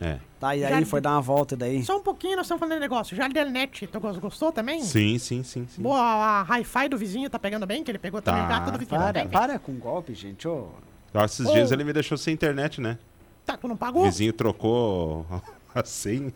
É. 0.00 0.18
Tá, 0.40 0.56
e 0.56 0.64
aí 0.64 0.80
Já- 0.80 0.86
foi 0.86 1.00
dar 1.02 1.10
uma 1.10 1.20
volta 1.20 1.54
daí. 1.54 1.82
Só 1.84 1.98
um 1.98 2.02
pouquinho, 2.02 2.36
nós 2.36 2.46
estamos 2.46 2.58
falando 2.60 2.76
de 2.76 2.80
negócio. 2.80 3.14
Jardel 3.14 3.50
Net, 3.50 3.86
tu 3.86 4.00
gos- 4.00 4.16
gostou 4.16 4.50
também? 4.50 4.80
Sim, 4.82 5.18
sim, 5.18 5.42
sim, 5.42 5.66
sim. 5.68 5.82
Boa, 5.82 6.00
a 6.00 6.42
hi-fi 6.42 6.88
do 6.88 6.96
vizinho 6.96 7.28
tá 7.28 7.38
pegando 7.38 7.66
bem, 7.66 7.84
que 7.84 7.90
ele 7.90 7.98
pegou 7.98 8.22
também 8.22 8.40
Tá, 8.40 8.46
o 8.46 8.48
gato 8.48 8.70
do 8.72 8.78
vizinho. 8.78 8.98
tá 8.98 9.04
Para, 9.04 9.12
bem? 9.20 9.28
para 9.28 9.58
com 9.58 9.74
golpe, 9.74 10.14
gente. 10.14 10.48
Ô, 10.48 10.68
Ah, 11.14 11.26
Esses 11.26 11.46
Ô. 11.46 11.52
dias 11.52 11.70
ele 11.70 11.84
me 11.84 11.92
deixou 11.92 12.16
sem 12.16 12.32
internet, 12.32 12.80
né? 12.80 12.96
Tá, 13.44 13.56
tu 13.56 13.66
não 13.68 13.74
O 13.74 13.78
pagou? 13.78 14.04
vizinho 14.04 14.32
trocou 14.32 15.26
a 15.74 15.84
senha. 15.84 16.32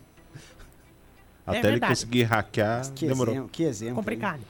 Até 1.47 1.59
ele 1.59 1.67
É 1.67 1.71
verdade. 1.71 1.93
conseguir 1.93 2.23
hackear, 2.25 2.93
que 2.93 3.07
demorou. 3.07 3.35
exemplo, 3.35 3.51
que 3.53 3.63
exemplo. 3.63 3.91
hein? 3.91 3.95
Complicado. 3.97 4.41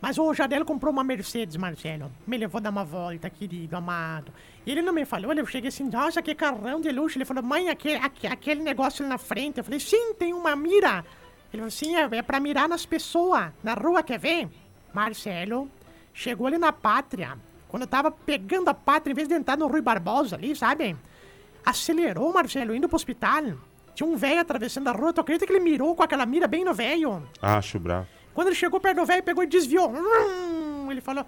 Mas 0.00 0.18
o 0.18 0.34
Jardel 0.34 0.64
comprou 0.64 0.92
uma 0.92 1.04
Mercedes, 1.04 1.56
Marcelo. 1.56 2.10
Me 2.26 2.36
levou 2.36 2.60
dar 2.60 2.70
uma 2.70 2.84
volta, 2.84 3.30
querido, 3.30 3.76
amado. 3.76 4.32
E 4.66 4.70
ele 4.72 4.82
não 4.82 4.92
me 4.92 5.04
falou, 5.04 5.32
eu 5.32 5.46
cheguei 5.46 5.68
assim, 5.68 5.84
nossa, 5.88 6.20
que 6.20 6.34
carrão 6.34 6.80
de 6.80 6.90
luxo. 6.90 7.16
Ele 7.16 7.24
falou, 7.24 7.42
mãe, 7.42 7.68
aquele, 7.68 7.96
aque- 8.04 8.26
aquele 8.26 8.62
negócio 8.62 9.02
ali 9.04 9.08
na 9.10 9.16
frente. 9.18 9.58
Eu 9.58 9.64
falei, 9.64 9.78
sim, 9.78 10.12
tem 10.14 10.34
uma 10.34 10.56
mira. 10.56 11.04
Ele 11.52 11.60
falou, 11.62 11.70
sim, 11.70 11.94
é, 11.94 12.08
é 12.16 12.22
pra 12.22 12.40
mirar 12.40 12.68
nas 12.68 12.84
pessoas. 12.84 13.50
Na 13.62 13.74
rua, 13.74 14.02
quer 14.02 14.18
ver? 14.18 14.48
Marcelo, 14.92 15.70
chegou 16.12 16.48
ali 16.48 16.58
na 16.58 16.72
pátria. 16.72 17.38
Quando 17.68 17.82
eu 17.82 17.88
tava 17.88 18.10
pegando 18.10 18.68
a 18.68 18.74
pátria, 18.74 19.12
em 19.12 19.14
vez 19.14 19.28
de 19.28 19.34
entrar 19.34 19.56
no 19.56 19.68
Rui 19.68 19.80
Barbosa 19.80 20.34
ali, 20.36 20.54
sabe? 20.56 20.96
Acelerou, 21.64 22.32
Marcelo, 22.32 22.74
indo 22.74 22.88
pro 22.88 22.96
hospital. 22.96 23.42
Tinha 23.94 24.08
um 24.08 24.16
velho 24.16 24.40
atravessando 24.40 24.88
a 24.88 24.92
rua. 24.92 25.12
Tu 25.12 25.20
acredita 25.20 25.46
que 25.46 25.52
ele 25.52 25.60
mirou 25.60 25.94
com 25.94 26.02
aquela 26.02 26.24
mira 26.26 26.46
bem 26.48 26.64
no 26.64 26.72
velho? 26.74 27.22
Acho 27.40 27.78
bravo. 27.78 28.06
Quando 28.34 28.48
ele 28.48 28.56
chegou 28.56 28.80
perto 28.80 28.96
do 29.00 29.06
velho, 29.06 29.22
pegou 29.22 29.44
e 29.44 29.46
desviou. 29.46 29.90
Hum, 29.92 30.90
Ele 30.90 31.00
falou: 31.00 31.24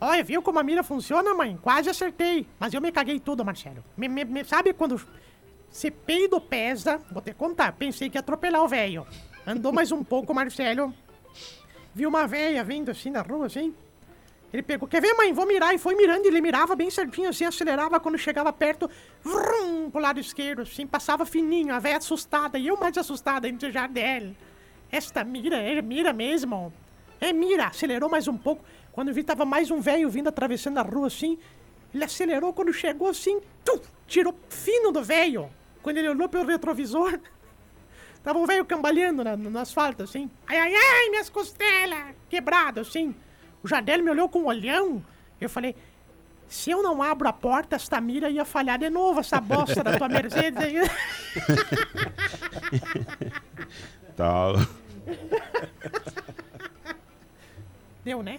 Olha, 0.00 0.24
viu 0.24 0.40
como 0.42 0.58
a 0.58 0.62
mira 0.62 0.82
funciona, 0.82 1.34
mãe? 1.34 1.58
Quase 1.60 1.88
acertei. 1.90 2.46
Mas 2.58 2.72
eu 2.72 2.80
me 2.80 2.90
caguei 2.90 3.20
tudo, 3.20 3.44
Marcelo. 3.44 3.84
Me- 3.96 4.08
me- 4.08 4.24
me- 4.24 4.44
sabe 4.44 4.72
quando 4.72 5.00
você 5.70 5.90
peido 5.90 6.40
pesa? 6.40 6.98
Vou 7.12 7.20
te 7.22 7.34
contar. 7.34 7.72
Pensei 7.72 8.08
que 8.08 8.16
ia 8.16 8.20
atropelar 8.20 8.62
o 8.64 8.68
velho. 8.68 9.06
Andou 9.46 9.72
mais 9.72 9.92
um 9.92 10.02
pouco, 10.02 10.32
Marcelo. 10.34 10.92
Viu 11.94 12.08
uma 12.08 12.26
velha 12.26 12.64
vindo 12.64 12.90
assim 12.90 13.10
na 13.10 13.20
rua, 13.22 13.46
assim. 13.46 13.74
Ele 14.52 14.62
pegou, 14.62 14.88
quer 14.88 15.00
ver, 15.02 15.12
mãe? 15.14 15.32
Vou 15.32 15.46
mirar. 15.46 15.74
E 15.74 15.78
foi 15.78 15.94
mirando. 15.94 16.24
Ele 16.26 16.40
mirava 16.40 16.74
bem 16.74 16.90
certinho, 16.90 17.28
assim, 17.28 17.44
acelerava. 17.44 17.98
Quando 18.00 18.16
chegava 18.16 18.52
perto, 18.52 18.88
vrum, 19.22 19.90
pro 19.90 20.00
lado 20.00 20.20
esquerdo, 20.20 20.62
assim, 20.62 20.86
passava 20.86 21.26
fininho. 21.26 21.74
A 21.74 21.78
velha 21.78 21.98
assustada. 21.98 22.58
E 22.58 22.66
eu 22.68 22.76
mais 22.76 22.96
assustada, 22.96 23.48
entre 23.48 23.70
Jardel. 23.70 24.34
Esta 24.90 25.24
mira, 25.24 25.56
é 25.56 25.82
mira 25.82 26.12
mesmo. 26.12 26.72
É 27.20 27.32
mira. 27.32 27.66
Acelerou 27.66 28.08
mais 28.08 28.28
um 28.28 28.36
pouco. 28.36 28.64
Quando 28.92 29.12
vi, 29.12 29.22
tava 29.22 29.44
mais 29.44 29.70
um 29.70 29.80
velho 29.80 30.08
vindo 30.08 30.28
atravessando 30.28 30.78
a 30.78 30.82
rua, 30.82 31.08
assim. 31.08 31.38
Ele 31.92 32.04
acelerou 32.04 32.52
quando 32.52 32.72
chegou, 32.72 33.08
assim, 33.08 33.40
tu, 33.64 33.80
tirou 34.06 34.34
fino 34.48 34.90
do 34.92 35.02
velho. 35.02 35.50
Quando 35.82 35.98
ele 35.98 36.08
olhou 36.08 36.28
pelo 36.28 36.44
retrovisor, 36.46 37.18
tava 38.22 38.38
um 38.38 38.46
velho 38.46 38.64
cambaleando 38.64 39.22
na- 39.22 39.36
no, 39.36 39.58
asfalto, 39.58 40.02
assim. 40.02 40.30
Ai, 40.46 40.58
ai, 40.58 40.74
ai, 40.74 41.10
minhas 41.10 41.28
costelas! 41.28 42.14
Quebrado, 42.28 42.80
assim. 42.80 43.14
O 43.66 43.68
Jardel 43.68 44.00
me 44.02 44.10
olhou 44.10 44.28
com 44.28 44.42
um 44.42 44.46
olhão. 44.46 45.02
Eu 45.40 45.50
falei, 45.50 45.74
se 46.48 46.70
eu 46.70 46.82
não 46.84 47.02
abro 47.02 47.28
a 47.28 47.32
porta, 47.32 47.74
esta 47.74 48.00
mira 48.00 48.30
ia 48.30 48.44
falhar 48.44 48.78
de 48.78 48.88
novo, 48.88 49.18
essa 49.18 49.40
bosta 49.40 49.82
da 49.82 49.98
tua 49.98 50.08
Mercedes 50.08 50.56
aí. 50.62 50.76
Tá. 54.16 54.46
Deu, 58.02 58.22
né? 58.22 58.38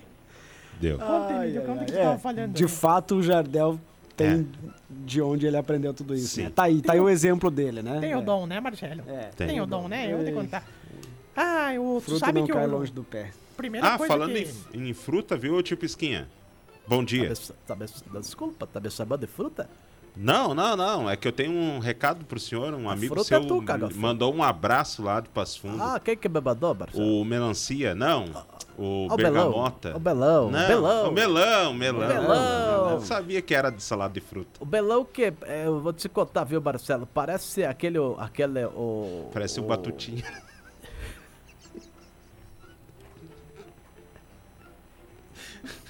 Deu. 0.82 0.98
Conta, 0.98 1.28
Ai, 1.38 1.44
Emílio, 1.50 1.62
ai, 1.62 1.68
conta 1.68 1.86
que 1.86 1.92
ai. 1.98 2.02
tava 2.04 2.16
É, 2.16 2.18
falando. 2.18 2.54
De 2.54 2.68
fato, 2.68 3.16
o 3.18 3.22
Jardel 3.22 3.80
tem 4.16 4.50
de 4.90 5.22
onde 5.22 5.46
ele 5.46 5.56
aprendeu 5.58 5.94
tudo 5.94 6.16
isso. 6.16 6.42
Né? 6.42 6.50
Tá 6.50 6.64
aí, 6.64 6.82
tá 6.82 6.94
aí 6.94 7.00
o 7.00 7.08
exemplo 7.10 7.52
dele, 7.52 7.84
né? 7.84 8.00
Tem 8.00 8.12
É. 8.14 8.18
o 8.18 8.22
dom, 8.22 8.48
né, 8.48 8.60
Marcelo? 8.60 9.04
É. 9.08 9.30
Tem. 9.36 9.48
Tem 9.48 9.62
o 9.62 9.68
dom, 9.68 9.88
né? 9.88 10.12
Eu 10.12 10.18
vou 10.18 10.26
te 10.26 10.32
Ei. 10.32 10.36
contar. 10.36 10.64
Ah, 11.38 11.70
o, 11.80 12.00
tu 12.00 12.06
Fruto 12.06 12.20
sabe 12.20 12.40
não 12.40 12.48
que 12.48 12.54
cai 12.54 12.66
o... 12.66 12.72
longe 12.72 12.92
do 12.92 13.04
pé. 13.04 13.32
Primeira 13.56 13.94
Ah, 13.94 13.98
coisa 13.98 14.12
falando 14.14 14.34
que... 14.34 14.52
em, 14.74 14.90
em 14.90 14.94
fruta, 14.94 15.38
viu, 15.38 15.62
tio 15.62 15.78
Pisquinha? 15.78 16.28
Bom 16.88 17.04
dia. 17.04 17.32
Tá 17.68 17.76
tá 17.76 18.20
desculpa, 18.20 18.66
tá 18.66 18.80
me 18.80 18.90
chamando 18.90 19.22
de 19.22 19.28
fruta? 19.28 19.70
Não, 20.16 20.56
não, 20.56 20.76
não. 20.76 21.08
É 21.10 21.16
que 21.16 21.28
eu 21.28 21.32
tenho 21.32 21.52
um 21.52 21.78
recado 21.78 22.26
pro 22.26 22.40
senhor. 22.40 22.74
Um 22.74 22.90
amigo 22.90 23.14
fruta 23.14 23.28
seu 23.28 23.38
é 23.40 23.46
tu, 23.46 23.62
caga 23.62 23.88
mandou 23.94 24.34
um 24.34 24.42
abraço 24.42 25.04
lá 25.04 25.20
de 25.20 25.30
Passo 25.30 25.60
Fundo. 25.62 25.82
Ah, 25.84 26.00
quem 26.04 26.18
que 26.18 26.28
me 26.28 26.42
mandou, 26.42 26.74
Marcelo? 26.74 27.22
O 27.22 27.24
Melancia, 27.24 27.94
não. 27.94 28.26
O 28.76 29.08
Ah, 29.10 29.14
o 29.14 29.18
Belão. 29.18 29.18
Bergamota. 29.18 29.96
O 29.96 30.00
Belão, 30.00 30.50
Não, 30.50 30.64
o 30.64 30.68
Belão. 30.68 31.10
O 31.10 31.12
melão, 31.14 31.74
melão. 31.74 32.06
O 32.10 32.14
Belão. 32.14 32.90
Eu 32.94 33.02
sabia 33.02 33.42
que 33.44 33.54
era 33.54 33.70
de 33.70 33.84
salada 33.84 34.14
de 34.16 34.22
fruta. 34.22 34.60
O 34.60 34.66
Belão 34.66 35.06
que, 35.06 35.32
é, 35.44 35.68
eu 35.68 35.80
vou 35.82 35.94
te 35.94 36.10
contar, 36.10 36.46
viu, 36.46 36.60
Marcelo? 36.62 37.06
Parece 37.06 37.64
aquele, 37.64 38.00
o- 38.00 38.16
aquele, 38.20 38.66
o... 38.66 39.30
Parece 39.32 39.60
o 39.60 39.64
Batutinha. 39.64 40.24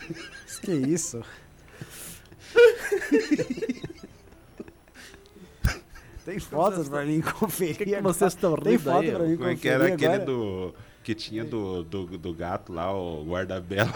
Que 0.62 0.72
isso? 0.72 1.22
Tem 6.26 6.40
fotos 6.40 6.90
pra 6.90 7.06
mim 7.06 7.22
conferir. 7.22 7.78
que 7.78 8.02
vocês 8.02 8.34
estão 8.34 8.56
Tem 8.58 8.74
rindo 8.74 8.84
foto 8.84 9.00
aí, 9.06 9.12
pra 9.12 9.24
mim 9.26 9.38
Como 9.38 9.50
é 9.50 9.56
que 9.56 9.62
conferir 9.62 9.74
era 9.74 9.94
aquele 9.94 10.14
agora? 10.14 10.26
do. 10.26 10.76
Que 11.04 11.16
tinha 11.16 11.46
do, 11.46 11.84
do, 11.84 12.18
do 12.18 12.34
gato 12.34 12.74
lá, 12.74 12.94
o 12.94 13.24
guarda-bela. 13.26 13.94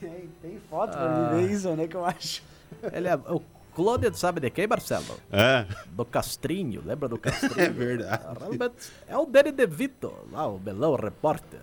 Tem, 0.00 0.30
tem 0.40 0.58
foto 0.70 0.92
pra 0.92 1.02
Ah. 1.02 1.32
mim 1.34 1.42
ver 1.46 1.52
isso, 1.52 1.68
né? 1.76 1.86
Que 1.86 1.96
eu 1.96 2.04
acho. 2.06 2.42
Ele 2.90 3.08
é 3.08 3.14
o 3.14 3.42
clone, 3.74 4.10
sabe 4.14 4.40
de 4.40 4.48
quem, 4.48 4.66
Marcelo? 4.66 5.04
É, 5.30 5.66
Do 5.90 6.06
Castrinho, 6.06 6.82
lembra 6.84 7.08
do 7.10 7.18
Castrinho? 7.20 7.60
é 7.60 7.68
verdade. 7.68 8.22
Ah, 8.26 8.70
é 9.06 9.18
o 9.18 9.26
Danny 9.26 9.52
DeVito, 9.52 10.10
lá, 10.32 10.46
o 10.48 10.58
Belão, 10.58 10.92
o 10.92 10.96
repórter. 10.96 11.60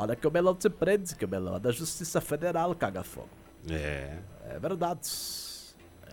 Olha 0.00 0.14
que 0.14 0.28
o 0.28 0.30
Belão 0.30 0.56
se 0.56 0.70
prende, 0.70 1.12
que 1.16 1.24
o 1.24 1.28
Belão 1.28 1.56
é 1.56 1.58
da 1.58 1.72
Justiça 1.72 2.20
Federal, 2.20 2.72
caga 2.76 3.02
fogo. 3.02 3.28
É. 3.68 4.16
É 4.48 4.56
verdade. 4.60 5.00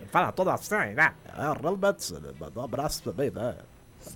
Fala 0.08 0.32
toda 0.32 0.52
assim, 0.52 0.74
né? 0.74 1.14
É, 1.24 1.36
realmente, 1.36 2.12
mandou 2.40 2.62
um 2.62 2.66
abraço 2.66 3.00
também, 3.04 3.30
né? 3.30 3.56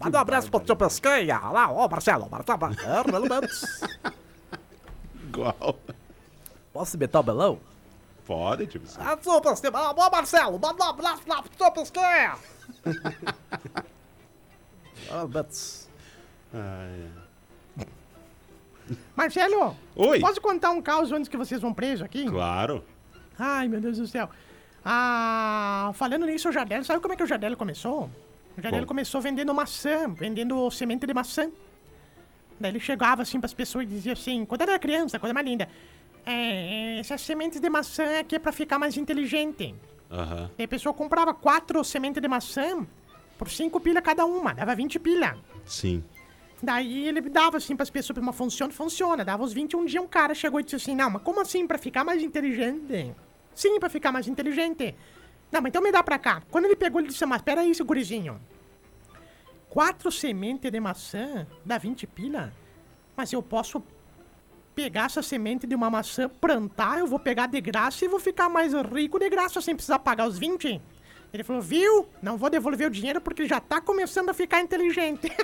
Manda 0.02 0.18
um 0.18 0.20
abraço 0.20 0.50
pro 0.50 0.58
tio 0.58 0.74
Pesqueia, 0.74 1.38
lá, 1.38 1.70
ó, 1.70 1.88
Marcelo, 1.88 2.28
Marcelo. 2.28 2.58
É, 2.82 3.02
realmente. 3.08 3.54
Igual. 5.28 5.78
Posso 6.72 6.96
imitar 6.96 7.20
o 7.20 7.24
Belão? 7.24 7.60
Pode, 8.26 8.66
tipo 8.66 8.86
assim. 8.86 8.98
Ah, 9.00 9.16
tio 9.16 9.40
Pesqueia, 9.40 9.72
ó, 9.72 10.10
Marcelo, 10.10 10.58
manda 10.58 10.84
um 10.84 10.88
abraço 10.88 11.22
lá 11.28 11.42
pro 11.42 11.56
tio 11.56 11.70
Pesqueia. 11.70 12.34
Realmente. 15.08 15.88
Ai, 16.52 17.08
é. 17.16 17.19
Marcelo, 19.16 19.76
Oi. 19.96 20.20
posso 20.20 20.40
contar 20.40 20.70
um 20.70 20.80
caos 20.82 21.12
antes 21.12 21.28
que 21.28 21.36
vocês 21.36 21.60
vão 21.60 21.72
preso 21.72 22.04
aqui? 22.04 22.24
Claro. 22.26 22.84
Ai, 23.38 23.68
meu 23.68 23.80
Deus 23.80 23.98
do 23.98 24.06
céu. 24.06 24.28
Ah, 24.84 25.90
falando 25.94 26.26
nisso, 26.26 26.48
o 26.48 26.52
Jardel, 26.52 26.84
sabe 26.84 27.00
como 27.00 27.14
é 27.14 27.16
que 27.16 27.22
o 27.22 27.26
Jardel 27.26 27.56
começou? 27.56 28.10
O 28.56 28.60
Jardel 28.62 28.80
Como? 28.80 28.86
começou 28.88 29.20
vendendo 29.20 29.54
maçã, 29.54 30.08
vendendo 30.12 30.70
semente 30.70 31.06
de 31.06 31.14
maçã. 31.14 31.50
Daí 32.58 32.72
ele 32.72 32.80
chegava 32.80 33.22
assim 33.22 33.40
pras 33.40 33.54
pessoas 33.54 33.84
e 33.84 33.88
dizia 33.88 34.12
assim, 34.12 34.44
quando 34.44 34.62
era 34.62 34.78
criança, 34.78 35.18
coisa 35.18 35.32
mais 35.32 35.46
linda. 35.46 35.68
É, 36.26 36.98
essas 36.98 37.20
sementes 37.22 37.60
de 37.60 37.70
maçã 37.70 38.20
aqui 38.20 38.36
é 38.36 38.38
pra 38.38 38.52
ficar 38.52 38.78
mais 38.78 38.96
inteligente. 38.96 39.74
Aham. 40.10 40.50
E 40.58 40.64
a 40.64 40.68
pessoa 40.68 40.92
comprava 40.92 41.32
quatro 41.32 41.82
sementes 41.84 42.20
de 42.20 42.28
maçã 42.28 42.86
por 43.38 43.48
cinco 43.48 43.80
pila 43.80 44.02
cada 44.02 44.26
uma, 44.26 44.52
dava 44.52 44.74
20 44.74 44.98
pila. 44.98 45.38
Sim. 45.64 46.04
Daí 46.62 47.08
ele 47.08 47.20
dava 47.22 47.56
assim 47.56 47.74
pras 47.74 47.88
pessoas, 47.88 48.18
mas 48.18 48.36
funciona, 48.36 48.72
funciona. 48.72 49.24
Dava 49.24 49.42
os 49.42 49.52
20, 49.52 49.76
um 49.76 49.84
dia 49.84 50.00
um 50.00 50.06
cara 50.06 50.34
chegou 50.34 50.60
e 50.60 50.62
disse 50.62 50.76
assim, 50.76 50.94
não, 50.94 51.10
mas 51.10 51.22
como 51.22 51.40
assim, 51.40 51.66
pra 51.66 51.78
ficar 51.78 52.04
mais 52.04 52.22
inteligente? 52.22 53.14
Sim, 53.54 53.80
pra 53.80 53.88
ficar 53.88 54.12
mais 54.12 54.28
inteligente. 54.28 54.94
Não, 55.50 55.60
mas 55.60 55.70
então 55.70 55.82
me 55.82 55.90
dá 55.90 56.02
pra 56.02 56.18
cá. 56.18 56.42
Quando 56.50 56.66
ele 56.66 56.76
pegou, 56.76 57.00
ele 57.00 57.08
disse, 57.08 57.24
mas 57.24 57.42
peraí, 57.42 57.74
seu 57.74 57.84
gurizinho. 57.84 58.40
Quatro 59.68 60.10
sementes 60.10 60.70
de 60.70 60.80
maçã 60.80 61.46
dá 61.64 61.78
20 61.78 62.06
pila? 62.06 62.52
Mas 63.16 63.32
eu 63.32 63.42
posso 63.42 63.82
pegar 64.74 65.06
essa 65.06 65.22
semente 65.22 65.66
de 65.66 65.74
uma 65.74 65.90
maçã, 65.90 66.28
plantar, 66.28 66.98
eu 66.98 67.06
vou 67.06 67.18
pegar 67.18 67.46
de 67.46 67.60
graça 67.60 68.04
e 68.04 68.08
vou 68.08 68.20
ficar 68.20 68.48
mais 68.48 68.72
rico 68.72 69.18
de 69.18 69.28
graça 69.28 69.60
sem 69.60 69.74
precisar 69.74 69.98
pagar 69.98 70.26
os 70.26 70.38
20? 70.38 70.80
Ele 71.32 71.44
falou, 71.44 71.62
viu? 71.62 72.08
Não 72.20 72.36
vou 72.36 72.50
devolver 72.50 72.88
o 72.88 72.90
dinheiro 72.90 73.20
porque 73.20 73.46
já 73.46 73.60
tá 73.60 73.80
começando 73.80 74.30
a 74.30 74.34
ficar 74.34 74.60
inteligente. 74.60 75.30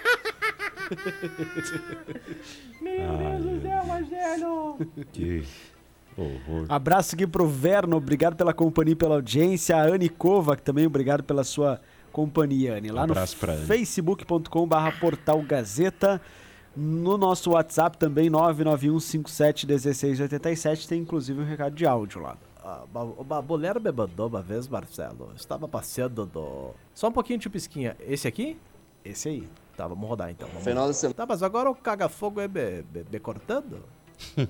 Meu 2.83 3.17
Deus 3.17 3.43
do 3.45 3.63
céu, 3.63 3.85
Marcelo! 3.87 4.79
Que 5.13 5.45
horror. 6.17 6.67
Abraço 6.69 7.15
aqui 7.15 7.25
pro 7.27 7.47
Verno, 7.47 7.97
obrigado 7.97 8.37
pela 8.37 8.53
companhia 8.53 8.93
e 8.93 8.97
pela 8.97 9.15
audiência. 9.17 9.77
A 9.77 9.83
Anne 9.83 10.09
Kovac 10.09 10.63
também, 10.63 10.87
obrigado 10.87 11.23
pela 11.23 11.45
sua 11.45 11.81
companhia, 12.13 12.75
Anne. 12.77 12.91
Lá 12.91 13.05
Abraço 13.05 13.35
no 13.37 13.41
pra 13.41 13.53
Anne. 13.53 13.67
facebook.com.br 13.67 14.99
portal 15.01 15.41
Gazeta. 15.43 16.21
No 16.75 17.17
nosso 17.17 17.53
WhatsApp 17.53 17.97
também, 17.97 18.29
991571687, 18.31 20.87
tem 20.87 21.01
inclusive 21.01 21.41
um 21.41 21.45
recado 21.45 21.75
de 21.75 21.87
áudio 21.87 22.21
lá. 22.21 22.37
Ah, 22.69 22.83
uma, 22.93 23.41
mulher 23.41 23.79
me 23.79 23.93
mandou 23.93 24.27
uma 24.27 24.43
vez, 24.43 24.67
Marcelo. 24.67 25.31
Estava 25.37 25.69
passeando 25.69 26.27
do. 26.27 26.71
Só 26.93 27.07
um 27.07 27.13
pouquinho 27.13 27.39
de 27.39 27.49
pisquinha. 27.49 27.97
Esse 28.01 28.27
aqui? 28.27 28.59
Esse 29.05 29.29
aí. 29.29 29.49
Tá, 29.77 29.87
vamos 29.87 30.09
rodar 30.09 30.31
então. 30.31 30.49
Vamos 30.49 30.65
Final 30.65 30.89
de 30.91 30.97
semana. 30.97 31.15
Tá, 31.15 31.25
mas 31.25 31.45
agora 31.45 31.71
o 31.71 31.77
caga-fogo 31.77 32.41
é 32.41 32.49
me, 32.49 32.85
me- 32.93 33.07
me 33.09 33.21
cortando? 33.21 33.85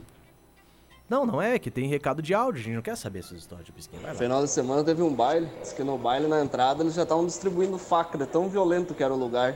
não, 1.11 1.27
não 1.27 1.43
é, 1.43 1.59
que 1.59 1.71
tem 1.71 1.89
recado 1.89 2.23
de 2.23 2.33
áudio, 2.33 2.61
a 2.63 2.65
gente 2.65 2.75
não 2.77 2.81
quer 2.81 2.97
saber 2.97 3.19
essas 3.19 3.37
histórias 3.37 3.67
de 3.67 3.73
pisquinha. 3.73 4.01
Vai 4.01 4.13
lá. 4.13 4.19
Final 4.19 4.43
de 4.43 4.49
semana 4.49 4.83
teve 4.83 5.03
um 5.03 5.13
baile. 5.15 5.51
Diz 5.61 5.75
que 5.75 5.85
no 5.85 5.99
baile, 5.99 6.27
na 6.27 6.43
entrada, 6.43 6.83
eles 6.83 6.95
já 6.95 7.03
estavam 7.03 7.27
distribuindo 7.27 7.77
faca, 7.77 8.17
de 8.17 8.25
tão 8.25 8.49
violento 8.49 8.95
que 8.95 9.03
era 9.03 9.13
o 9.13 9.17
lugar. 9.19 9.55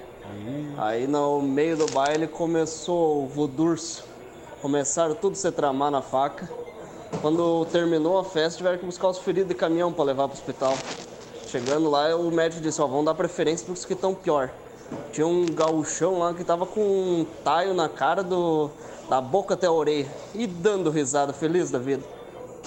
Aí 0.77 1.07
no 1.07 1.41
meio 1.41 1.79
do 1.79 1.87
baile 1.93 2.27
começou 2.29 3.25
o 3.25 3.27
vodurso. 3.27 4.05
Começaram 4.61 5.15
tudo 5.15 5.33
a 5.33 5.37
se 5.37 5.51
tramar 5.51 5.91
na 5.91 6.03
faca. 6.03 6.47
Quando 7.21 7.67
terminou 7.67 8.19
a 8.19 8.25
festa, 8.25 8.59
tiveram 8.59 8.79
que 8.79 8.87
buscar 8.87 9.09
os 9.09 9.19
feridos 9.19 9.49
de 9.49 9.55
caminhão 9.55 9.93
para 9.93 10.05
levar 10.05 10.29
para 10.29 10.35
o 10.35 10.39
hospital. 10.39 10.75
Chegando 11.47 11.91
lá, 11.91 12.15
o 12.17 12.31
médico 12.31 12.63
disse: 12.63 12.81
Ó, 12.81 12.87
vamos 12.87 13.05
dar 13.05 13.15
preferência 13.15 13.67
para 13.67 13.75
os 13.75 13.85
que 13.85 13.93
estão 13.93 14.15
pior. 14.15 14.51
Tinha 15.13 15.27
um 15.27 15.47
gauchão 15.47 16.19
lá 16.19 16.33
que 16.33 16.45
tava 16.45 16.67
com 16.67 16.81
um 16.81 17.27
taio 17.45 17.75
na 17.75 17.89
cara 17.89 18.23
do, 18.23 18.71
da 19.09 19.21
boca 19.21 19.55
até 19.55 19.67
a 19.67 19.73
orelha 19.73 20.09
e 20.35 20.47
dando 20.47 20.91
risada, 20.91 21.33
feliz 21.33 21.71
da 21.71 21.79
vida. 21.79 22.03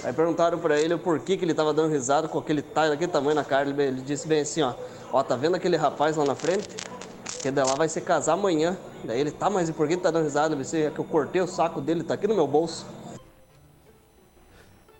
Aí 0.03 0.11
perguntaram 0.11 0.59
pra 0.59 0.79
ele 0.79 0.93
o 0.93 0.99
porquê 0.99 1.37
que 1.37 1.45
ele 1.45 1.53
tava 1.53 1.73
dando 1.73 1.91
risada 1.91 2.27
com 2.27 2.37
aquele 2.37 2.61
taio 2.61 2.91
daquele 2.91 3.11
tamanho 3.11 3.35
na 3.35 3.43
cara. 3.43 3.69
Ele, 3.69 3.81
ele 3.81 4.01
disse 4.01 4.27
bem 4.27 4.41
assim, 4.41 4.61
ó, 4.61 4.73
ó, 5.11 5.23
tá 5.23 5.35
vendo 5.35 5.55
aquele 5.55 5.77
rapaz 5.77 6.17
lá 6.17 6.25
na 6.25 6.35
frente? 6.35 6.67
Que 7.41 7.49
dela 7.49 7.75
vai 7.75 7.87
se 7.87 8.01
casar 8.01 8.33
amanhã. 8.33 8.77
Daí 9.03 9.19
ele, 9.19 9.31
tá, 9.31 9.49
mas 9.49 9.69
e 9.69 9.73
por 9.73 9.87
que 9.87 9.93
ele 9.93 10.01
tá 10.01 10.11
dando 10.11 10.23
risada? 10.23 10.53
Ele 10.53 10.63
disse, 10.63 10.83
é 10.83 10.89
que 10.89 10.99
eu 10.99 11.05
cortei 11.05 11.41
o 11.41 11.47
saco 11.47 11.79
dele, 11.79 12.03
tá 12.03 12.15
aqui 12.15 12.27
no 12.27 12.35
meu 12.35 12.47
bolso. 12.47 12.85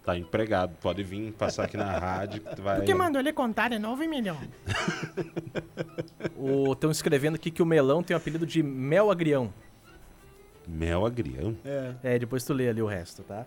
Tá 0.03 0.17
empregado. 0.17 0.75
Pode 0.81 1.01
vir 1.01 1.31
passar 1.31 1.63
aqui 1.63 1.77
na 1.77 1.97
rádio 1.97 2.41
que 2.41 2.55
tu 2.55 2.61
vai. 2.61 2.77
Por 2.77 2.85
que 2.85 2.93
mandou 2.93 3.21
ele 3.21 3.31
contar 3.31 3.69
de 3.69 3.79
novo, 3.79 4.03
Emílio? 4.03 4.37
Estão 6.71 6.91
escrevendo 6.91 7.35
aqui 7.35 7.49
que 7.49 7.61
o 7.61 7.65
melão 7.65 8.03
tem 8.03 8.13
o 8.13 8.17
apelido 8.17 8.45
de 8.45 8.61
mel 8.61 9.09
agrião. 9.09 9.53
Mel 10.67 11.05
agrião. 11.05 11.55
É. 11.63 11.93
É, 12.03 12.19
depois 12.19 12.43
tu 12.43 12.53
lê 12.53 12.67
ali 12.67 12.81
o 12.81 12.85
resto, 12.85 13.23
tá? 13.23 13.45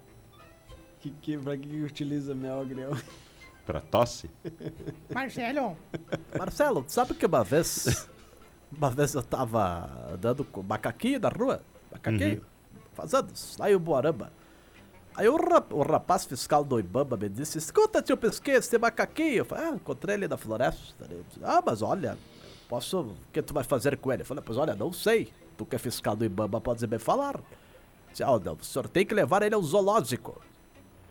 Que, 1.01 1.11
que, 1.11 1.37
pra 1.37 1.57
que 1.59 1.69
que 1.69 1.83
utiliza 1.83 2.35
mel 2.35 2.61
agrião? 2.61 2.93
Pra 3.67 3.81
tosse? 3.81 4.31
Marcelo, 5.13 5.77
Marcelo, 6.39 6.83
tu 6.85 6.93
sabe 6.93 7.15
que 7.15 7.27
uma 7.27 7.45
vez. 7.45 8.09
Uma 8.73 8.91
vez 8.91 9.15
eu 9.15 9.23
tava 9.23 10.11
andando 10.13 10.45
com 10.45 10.63
macaquinho 10.63 11.21
na 11.21 11.29
rua. 11.29 11.61
Macaquinho. 11.93 12.43
Faz 12.95 13.13
anos, 13.13 13.57
lá 13.59 13.71
em 13.71 13.77
Boaramba. 13.77 14.33
Aí 15.17 15.29
o, 15.29 15.37
rap- 15.37 15.73
o 15.73 15.83
rapaz 15.83 16.25
fiscal 16.27 16.63
do 16.63 16.79
Ibama 16.79 17.17
me 17.17 17.29
disse: 17.29 17.57
Escuta, 17.59 18.03
tio 18.03 18.17
Pesqueira, 18.17 18.59
esse 18.61 18.77
macaquinho. 18.79 19.39
Eu 19.39 19.45
falei: 19.47 19.65
Ah, 19.65 19.71
encontrei 19.71 20.15
ele 20.15 20.29
na 20.29 20.37
floresta. 20.37 21.07
Disse, 21.09 21.41
ah, 21.43 21.63
mas 21.65 21.81
olha, 21.81 22.19
posso. 22.69 23.01
O 23.01 23.17
que 23.33 23.41
tu 23.41 23.55
vai 23.55 23.65
fazer 23.65 23.97
com 23.97 24.13
ele? 24.13 24.23
Eu 24.23 24.27
falei: 24.27 24.43
Pois 24.45 24.59
olha, 24.59 24.75
não 24.75 24.93
sei. 24.93 25.33
Tu 25.57 25.65
que 25.65 25.75
é 25.75 25.79
fiscal 25.79 26.15
do 26.15 26.25
Ibama, 26.25 26.61
pode 26.61 26.87
me 26.87 26.99
falar. 26.99 27.41
Disse, 28.11 28.23
ah, 28.23 28.39
não, 28.39 28.55
o 28.61 28.65
senhor 28.65 28.89
tem 28.89 29.07
que 29.07 29.15
levar 29.15 29.43
ele 29.43 29.55
ao 29.55 29.63
zoológico. 29.63 30.39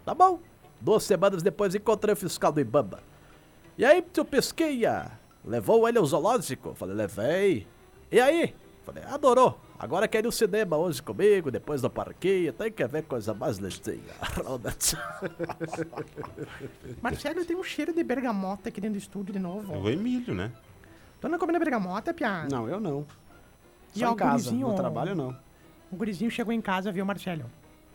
Tá 0.05 0.13
bom. 0.13 0.39
Duas 0.79 1.03
semanas 1.03 1.41
depois 1.41 1.73
encontrei 1.73 2.13
o 2.13 2.15
fiscal 2.17 2.51
do 2.51 2.59
Ibama. 2.61 2.99
E 3.75 3.83
aí, 3.83 4.03
tio 4.03 4.23
Pesqueia? 4.23 5.11
Levou 5.43 5.87
ele 5.89 5.97
ao 5.97 6.05
zoológico? 6.05 6.75
Falei, 6.75 6.95
levei. 6.95 7.67
E 8.11 8.19
aí? 8.19 8.53
Falei, 8.85 9.03
adorou. 9.05 9.59
Agora 9.77 10.07
quer 10.07 10.19
ir 10.19 10.23
no 10.23 10.31
cinema 10.31 10.77
hoje 10.77 11.01
comigo, 11.03 11.51
depois 11.51 11.81
do 11.81 11.89
parquinho, 11.89 12.53
tem 12.53 12.71
que 12.71 12.85
ver 12.87 13.03
coisa 13.03 13.33
mais 13.33 13.57
listinha. 13.57 13.99
Marcelo, 17.01 17.43
tem 17.45 17.55
um 17.57 17.63
cheiro 17.63 17.93
de 17.93 18.03
bergamota 18.03 18.69
aqui 18.69 18.79
dentro 18.79 18.97
do 18.97 19.01
estúdio 19.01 19.33
de 19.33 19.39
novo. 19.39 19.73
É 19.73 19.77
o 19.77 19.89
Emílio, 19.89 20.33
né? 20.33 20.51
Tu 21.19 21.27
não 21.27 21.37
comendo 21.37 21.59
bergamota, 21.59 22.13
Pia? 22.13 22.47
Não, 22.49 22.69
eu 22.69 22.79
não. 22.79 23.05
E 23.95 23.99
Só 23.99 24.09
ó, 24.09 24.13
em 24.13 24.15
casa, 24.15 24.31
gurizinho, 24.49 24.67
no 24.69 24.75
trabalho 24.75 25.15
não. 25.15 25.37
O 25.91 25.95
gurizinho 25.95 26.31
chegou 26.31 26.53
em 26.53 26.61
casa, 26.61 26.91
viu, 26.91 27.05
Marcelo? 27.05 27.45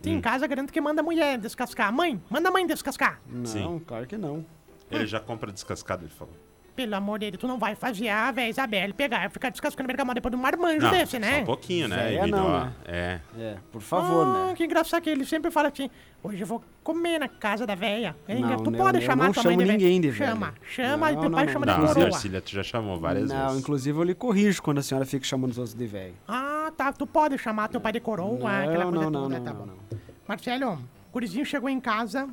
Tem 0.01 0.13
Hum. 0.15 0.17
em 0.17 0.21
casa, 0.21 0.47
garanto 0.47 0.71
que 0.73 0.81
manda 0.81 1.01
a 1.01 1.03
mulher 1.03 1.37
descascar. 1.37 1.91
Mãe, 1.93 2.21
manda 2.29 2.49
a 2.49 2.51
mãe 2.51 2.65
descascar. 2.65 3.21
Não, 3.27 3.45
Sim. 3.45 3.81
claro 3.85 4.05
que 4.07 4.17
não. 4.17 4.45
Ele 4.89 5.05
já 5.05 5.19
compra 5.19 5.51
descascado, 5.51 6.03
ele 6.03 6.11
falou. 6.11 6.33
Pelo 6.75 6.95
amor 6.95 7.19
dele, 7.19 7.35
tu 7.37 7.47
não 7.47 7.59
vai 7.59 7.75
fazer 7.75 8.07
a 8.07 8.31
véia 8.31 8.49
Isabelle 8.49 8.93
pegar 8.93 9.25
e 9.25 9.29
ficar 9.29 9.49
descascando 9.49 9.87
bergamota 9.87 10.15
depois 10.15 10.31
de 10.31 10.37
um 10.37 10.41
marmanjo 10.41 10.79
Não, 10.85 10.91
desse, 10.91 11.11
só 11.11 11.19
né? 11.19 11.39
um 11.41 11.45
pouquinho, 11.45 11.87
né, 11.89 12.13
Emílio? 12.15 12.35
não, 12.37 12.59
né? 12.65 12.73
É. 12.85 13.19
É, 13.37 13.55
por 13.71 13.81
favor, 13.81 14.25
ah, 14.25 14.47
né? 14.47 14.53
que 14.55 14.63
engraçado 14.63 15.01
que 15.01 15.09
ele 15.09 15.25
sempre 15.25 15.51
fala 15.51 15.67
assim, 15.67 15.89
hoje 16.23 16.39
eu 16.41 16.47
vou 16.47 16.63
comer 16.81 17.19
na 17.19 17.27
casa 17.27 17.67
da? 17.67 17.75
Não, 17.75 18.57
tu 18.63 18.71
eu- 18.71 18.77
pode 18.77 18.99
eu 18.99 19.01
chamar 19.01 19.25
não 19.25 19.33
tua 19.33 19.43
mãe 19.43 19.57
de 19.57 19.65
ninguém 19.65 19.99
de 19.99 20.09
véia. 20.09 20.31
Chama, 20.31 20.53
chama 20.63 21.11
Não, 21.11 21.17
e 21.17 21.21
teu 21.21 21.29
não, 21.29 21.37
pai 21.37 21.45
não, 21.45 21.53
chama 21.53 21.65
não. 21.65 21.73
de 21.73 21.79
Não, 21.81 21.87
coroa. 21.87 22.09
Darcília, 22.09 22.41
tu 22.41 22.51
já 22.51 22.63
chamou 22.63 22.97
várias 22.99 23.29
Não, 23.29 23.47
vezes. 23.47 23.59
inclusive 23.59 23.99
eu 23.99 24.03
lhe 24.03 24.15
corrijo 24.15 24.61
quando 24.63 24.77
a 24.77 24.81
senhora 24.81 25.05
fica 25.05 25.25
chamando 25.25 25.51
os 25.51 25.57
outros 25.57 25.75
de 25.75 25.85
velho. 25.85 26.13
Ah, 26.27 26.71
tá, 26.77 26.93
tu 26.93 27.05
pode 27.05 27.37
chamar 27.37 27.67
teu 27.67 27.81
pai 27.81 27.91
de 27.91 27.99
coroa, 27.99 28.49
aquela 28.59 28.85
Não, 28.85 28.91
coisa 28.93 29.09
não, 29.09 29.11
não, 29.11 29.21
toda, 29.23 29.37
não, 29.39 29.43
tá 29.45 29.53
não, 29.53 29.59
bom. 29.59 29.65
não. 29.65 29.99
Marcelo, 30.27 30.73
o 30.73 31.11
gurizinho 31.11 31.45
chegou 31.45 31.67
em 31.69 31.79
casa, 31.81 32.29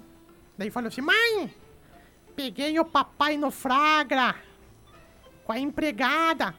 daí 0.56 0.70
falou 0.70 0.86
assim, 0.88 1.00
mãe, 1.00 1.50
peguei 2.38 2.78
o 2.78 2.84
papai 2.84 3.36
no 3.36 3.50
flagra 3.50 4.36
com 5.44 5.50
a 5.50 5.58
empregada. 5.58 6.54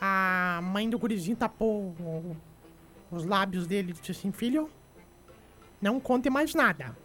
A 0.00 0.60
mãe 0.62 0.88
do 0.88 0.98
gurizinho 0.98 1.36
tapou 1.36 1.94
os 3.10 3.26
lábios 3.26 3.66
dele 3.66 3.90
e 3.90 3.92
disse 3.92 4.12
assim, 4.12 4.32
filho, 4.32 4.70
não 5.78 6.00
conte 6.00 6.30
mais 6.30 6.54
nada. 6.54 6.96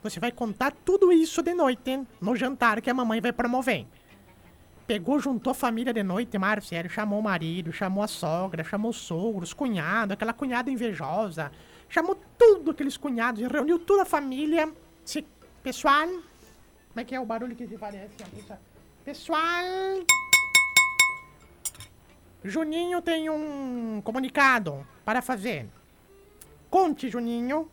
Você 0.00 0.20
vai 0.20 0.30
contar 0.30 0.70
tudo 0.70 1.12
isso 1.12 1.42
de 1.42 1.54
noite, 1.54 2.06
no 2.20 2.36
jantar 2.36 2.80
que 2.80 2.88
a 2.88 2.94
mamãe 2.94 3.20
vai 3.20 3.32
promover. 3.32 3.84
Pegou, 4.86 5.18
juntou 5.18 5.50
a 5.50 5.54
família 5.54 5.92
de 5.92 6.04
noite, 6.04 6.38
Marcelo, 6.38 6.88
chamou 6.88 7.18
o 7.18 7.22
marido, 7.22 7.72
chamou 7.72 8.04
a 8.04 8.06
sogra, 8.06 8.62
chamou 8.62 8.92
os 8.92 9.52
cunhados, 9.52 10.12
aquela 10.12 10.32
cunhada 10.32 10.70
invejosa. 10.70 11.50
Chamou 11.88 12.16
tudo 12.38 12.70
aqueles 12.70 12.96
cunhados 12.96 13.42
reuniu 13.50 13.76
toda 13.76 14.02
a 14.02 14.06
família. 14.06 14.72
Se, 15.04 15.26
pessoal, 15.64 16.08
como 16.90 17.00
é 17.00 17.04
que 17.04 17.14
é 17.14 17.20
o 17.20 17.24
barulho 17.24 17.54
que 17.54 17.66
parece? 17.78 18.14
Pessoal, 18.16 18.58
pessoal, 19.04 19.44
Juninho 22.44 23.02
tem 23.02 23.28
um 23.30 24.00
comunicado 24.04 24.86
para 25.04 25.20
fazer. 25.20 25.66
Conte, 26.70 27.08
Juninho. 27.08 27.70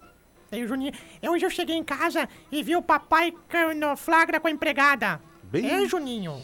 Aí 0.52 0.64
o 0.64 0.68
Juninho. 0.68 0.94
Eu, 1.22 1.34
hoje 1.34 1.46
eu 1.46 1.50
cheguei 1.50 1.76
em 1.76 1.84
casa 1.84 2.28
e 2.52 2.64
vi 2.64 2.76
o 2.76 2.82
papai 2.82 3.34
no 3.76 3.96
flagra 3.98 4.40
com 4.40 4.48
a 4.48 4.52
empregada. 4.52 5.22
Bem- 5.44 5.70
É, 5.70 5.86
Juninho. 5.88 6.42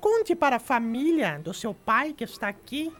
Conte 0.00 0.34
para 0.34 0.56
a 0.56 0.60
família 0.60 1.38
do 1.38 1.52
seu 1.52 1.74
pai 1.74 2.12
que 2.14 2.24
está 2.24 2.48
aqui. 2.48 2.92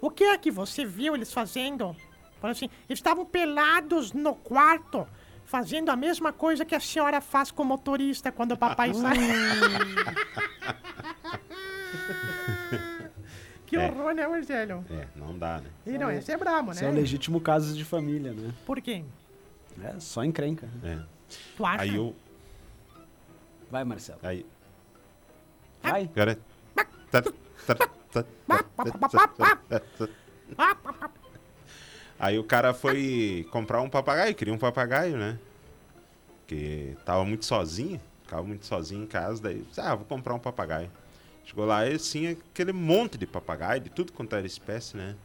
O 0.00 0.10
que 0.10 0.24
é 0.24 0.36
que 0.36 0.50
você 0.50 0.84
viu 0.84 1.14
eles 1.14 1.32
fazendo? 1.32 1.94
Assim, 2.42 2.68
estavam 2.88 3.24
pelados 3.24 4.12
no 4.12 4.34
quarto, 4.34 5.06
fazendo 5.52 5.90
a 5.90 5.96
mesma 5.96 6.32
coisa 6.32 6.64
que 6.64 6.74
a 6.74 6.80
senhora 6.80 7.20
faz 7.20 7.50
com 7.50 7.62
o 7.62 7.66
motorista 7.66 8.32
quando 8.32 8.52
o 8.52 8.56
papai 8.56 8.94
sai. 8.94 9.18
que 13.66 13.76
É. 13.76 13.86
horror, 13.90 14.14
né, 14.14 14.26
Marcelo? 14.26 14.82
É, 14.90 15.06
não 15.14 15.38
dá, 15.38 15.60
né? 15.60 15.68
E 15.86 15.98
não, 15.98 16.10
esse 16.10 16.32
é 16.32 16.38
brabo, 16.38 16.72
Isso 16.72 16.82
é 16.82 16.88
um 16.88 16.92
né? 16.92 17.00
legítimo 17.00 17.38
caso 17.38 17.74
de 17.76 17.84
família, 17.84 18.32
né? 18.32 18.50
Por 18.64 18.80
quê? 18.80 19.04
É, 19.84 20.00
só 20.00 20.24
encrenca. 20.24 20.66
né? 20.82 21.02
É. 21.02 21.36
Tu 21.54 21.66
acha? 21.66 21.82
Aí 21.82 21.96
eu. 21.96 22.16
Vai, 23.70 23.84
Marcelo. 23.84 24.20
Aí. 24.22 24.46
Vai. 25.82 26.08
Cara. 26.08 26.38
Aí 32.22 32.38
o 32.38 32.44
cara 32.44 32.72
foi 32.72 33.44
comprar 33.50 33.82
um 33.82 33.90
papagaio, 33.90 34.32
queria 34.32 34.54
um 34.54 34.58
papagaio, 34.58 35.16
né? 35.16 35.36
Que 36.46 36.96
tava 37.04 37.24
muito 37.24 37.44
sozinho, 37.44 38.00
ficava 38.22 38.44
muito 38.44 38.64
sozinho 38.64 39.02
em 39.02 39.06
casa, 39.08 39.42
daí, 39.42 39.66
ah, 39.76 39.96
vou 39.96 40.04
comprar 40.04 40.32
um 40.32 40.38
papagaio. 40.38 40.88
Chegou 41.44 41.64
lá 41.64 41.84
e 41.84 41.98
tinha 41.98 42.30
aquele 42.52 42.72
monte 42.72 43.18
de 43.18 43.26
papagaio, 43.26 43.80
de 43.80 43.90
tudo 43.90 44.12
quanto 44.12 44.36
era 44.36 44.46
espécie, 44.46 44.96
né? 44.96 45.16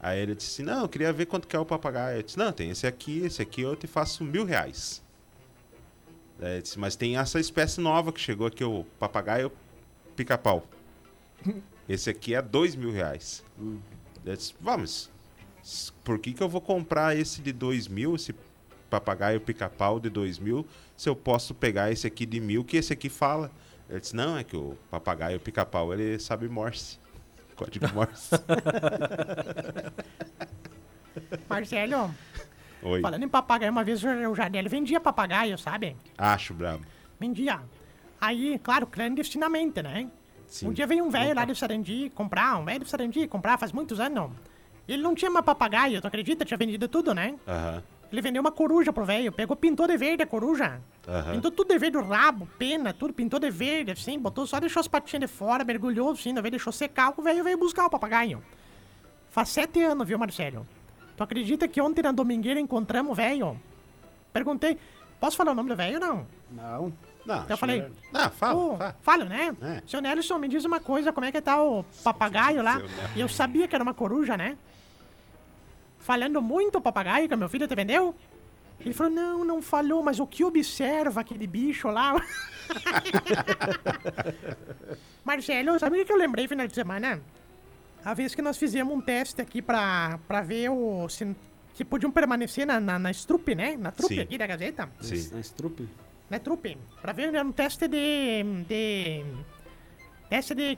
Aí 0.00 0.20
ele 0.20 0.34
disse 0.34 0.52
assim, 0.52 0.62
não, 0.62 0.80
eu 0.80 0.88
queria 0.88 1.12
ver 1.12 1.26
quanto 1.26 1.46
que 1.46 1.54
é 1.54 1.58
o 1.58 1.66
papagaio. 1.66 2.20
Eu 2.20 2.22
disse, 2.22 2.38
não, 2.38 2.50
tem 2.50 2.70
esse 2.70 2.86
aqui, 2.86 3.18
esse 3.26 3.42
aqui 3.42 3.60
eu 3.60 3.76
te 3.76 3.86
faço 3.86 4.24
mil 4.24 4.46
reais. 4.46 5.02
Daí 6.38 6.54
ele 6.54 6.62
disse, 6.62 6.78
mas 6.78 6.96
tem 6.96 7.18
essa 7.18 7.38
espécie 7.38 7.78
nova 7.78 8.10
que 8.10 8.18
chegou 8.18 8.46
aqui, 8.46 8.64
o 8.64 8.86
papagaio 8.98 9.52
pica-pau. 10.16 10.66
Esse 11.86 12.08
aqui 12.08 12.34
é 12.34 12.40
dois 12.40 12.74
mil 12.74 12.90
reais. 12.90 13.44
Daí 14.24 14.32
eu 14.32 14.36
disse, 14.36 14.54
vamos, 14.60 15.10
por 16.04 16.18
que, 16.18 16.32
que 16.32 16.42
eu 16.42 16.48
vou 16.48 16.60
comprar 16.60 17.16
esse 17.16 17.40
de 17.40 17.52
2 17.52 17.88
mil, 17.88 18.14
esse 18.14 18.34
papagaio 18.90 19.40
pica-pau 19.40 19.98
de 20.00 20.10
2 20.10 20.38
mil, 20.38 20.66
se 20.96 21.08
eu 21.08 21.16
posso 21.16 21.54
pegar 21.54 21.90
esse 21.90 22.06
aqui 22.06 22.26
de 22.26 22.40
mil, 22.40 22.64
que 22.64 22.76
esse 22.76 22.92
aqui 22.92 23.08
fala? 23.08 23.50
Ele 23.88 24.00
disse, 24.00 24.14
não, 24.14 24.36
é 24.36 24.44
que 24.44 24.56
o 24.56 24.76
papagaio 24.90 25.38
pica-pau, 25.40 25.92
ele 25.92 26.18
sabe 26.18 26.48
Morse. 26.48 26.98
Código 27.56 27.86
Morse. 27.94 28.30
Marcelo, 31.48 32.14
Oi. 32.82 33.00
falando 33.00 33.22
em 33.22 33.28
papagaio, 33.28 33.70
uma 33.70 33.84
vez 33.84 34.02
o 34.02 34.34
Jardel 34.34 34.68
vendia 34.68 34.98
papagaio, 35.00 35.56
sabe? 35.58 35.96
Acho 36.16 36.54
brabo. 36.54 36.84
Vendia. 37.20 37.60
Aí, 38.20 38.58
claro, 38.62 38.86
clandestinamente, 38.86 39.82
né? 39.82 40.08
Sim. 40.46 40.68
Um 40.68 40.72
dia 40.72 40.86
veio 40.86 41.04
um 41.04 41.10
velho 41.10 41.34
lá 41.34 41.44
de 41.44 41.54
Sarandi 41.54 42.10
comprar, 42.14 42.58
um 42.58 42.64
velho 42.64 42.84
de 42.84 42.90
Sarandi 42.90 43.26
comprar 43.26 43.58
faz 43.58 43.72
muitos 43.72 44.00
anos. 44.00 44.30
Ele 44.92 45.02
não 45.02 45.14
tinha 45.14 45.30
mais 45.30 45.44
papagaio, 45.44 46.00
tu 46.00 46.06
acredita? 46.06 46.44
Tinha 46.44 46.56
vendido 46.58 46.86
tudo, 46.88 47.14
né? 47.14 47.34
Aham. 47.46 47.82
Ele 48.12 48.20
vendeu 48.20 48.42
uma 48.42 48.52
coruja 48.52 48.92
pro 48.92 49.06
velho, 49.06 49.32
pegou, 49.32 49.56
pintou 49.56 49.86
de 49.86 49.96
verde 49.96 50.22
a 50.22 50.26
coruja. 50.26 50.80
Aham. 51.08 51.32
Pintou 51.32 51.50
tudo 51.50 51.68
de 51.68 51.78
verde, 51.78 51.96
o 51.96 52.02
rabo, 52.06 52.46
pena, 52.58 52.92
tudo, 52.92 53.14
pintou 53.14 53.40
de 53.40 53.50
verde, 53.50 53.90
assim, 53.92 54.18
botou, 54.18 54.46
só 54.46 54.60
deixou 54.60 54.80
as 54.80 54.86
patinhas 54.88 55.22
de 55.22 55.26
fora, 55.34 55.64
mergulhou, 55.64 56.10
assim, 56.10 56.34
daí 56.34 56.50
deixou 56.50 56.72
secar, 56.72 57.14
o 57.16 57.22
velho 57.22 57.42
veio 57.42 57.56
buscar 57.56 57.86
o 57.86 57.90
papagaio. 57.90 58.42
Faz 59.30 59.48
sete 59.48 59.82
anos, 59.82 60.06
viu, 60.06 60.18
Marcelo? 60.18 60.66
Tu 61.16 61.22
acredita 61.22 61.66
que 61.66 61.80
ontem 61.80 62.02
na 62.02 62.12
domingueira 62.12 62.60
encontramos 62.60 63.12
o 63.12 63.14
velho? 63.14 63.58
Perguntei, 64.30 64.76
posso 65.18 65.36
falar 65.36 65.52
o 65.52 65.54
nome 65.54 65.70
do 65.70 65.76
velho 65.76 65.94
ou 65.94 66.00
não? 66.00 66.26
Não. 66.50 66.92
Não, 67.24 67.36
Eu 67.36 67.42
acho 67.42 67.56
falei, 67.56 67.76
melhor- 67.82 67.92
Não, 68.12 68.30
fala, 68.30 68.54
Ô, 68.58 68.76
fala. 68.76 68.96
fala, 69.00 69.24
né? 69.24 69.56
É. 69.62 69.82
Seu 69.86 70.02
Nelson, 70.02 70.36
me 70.38 70.48
diz 70.48 70.64
uma 70.66 70.80
coisa, 70.80 71.12
como 71.12 71.24
é 71.24 71.30
que 71.32 71.40
tá 71.40 71.62
o 71.62 71.82
papagaio 72.04 72.62
lá? 72.62 72.82
E 73.16 73.20
eu 73.20 73.28
sabia 73.28 73.66
que 73.68 73.74
era 73.74 73.82
uma 73.82 73.94
coruja, 73.94 74.36
né? 74.36 74.58
Falando 76.02 76.42
muito 76.42 76.78
o 76.78 76.80
papagaio 76.80 77.28
que 77.28 77.36
meu 77.36 77.48
filho 77.48 77.68
te 77.68 77.74
vendeu? 77.74 78.14
Ele 78.80 78.92
falou, 78.92 79.12
não, 79.12 79.44
não 79.44 79.62
falou, 79.62 80.02
mas 80.02 80.18
o 80.18 80.26
que 80.26 80.42
observa 80.44 81.20
aquele 81.20 81.46
bicho 81.46 81.88
lá? 81.88 82.14
Marcelo, 85.24 85.78
sabe 85.78 86.00
o 86.00 86.04
que 86.04 86.12
eu 86.12 86.16
lembrei 86.16 86.48
final 86.48 86.66
de 86.66 86.74
semana? 86.74 87.20
A 88.04 88.14
vez 88.14 88.34
que 88.34 88.42
nós 88.42 88.58
fizemos 88.58 88.92
um 88.92 89.00
teste 89.00 89.40
aqui 89.40 89.62
pra, 89.62 90.18
pra 90.26 90.40
ver 90.40 90.68
o, 90.70 91.08
se, 91.08 91.36
se 91.74 91.84
podiam 91.84 92.10
permanecer 92.10 92.66
na, 92.66 92.80
na, 92.80 92.98
na 92.98 93.10
Strupe, 93.12 93.54
né? 93.54 93.76
Na 93.76 93.92
trupe 93.92 94.16
Sim. 94.16 94.20
aqui 94.20 94.36
da 94.36 94.46
Gazeta. 94.48 94.90
Sim. 95.00 95.30
Na 95.32 95.40
Strupe. 95.40 95.88
Na 96.28 96.38
trupe. 96.40 96.76
Pra 97.00 97.12
ver, 97.12 97.32
era 97.32 97.44
um 97.46 97.52
teste 97.52 97.86
de. 97.86 98.42
de. 98.68 99.24
Teste 100.28 100.54
de. 100.54 100.76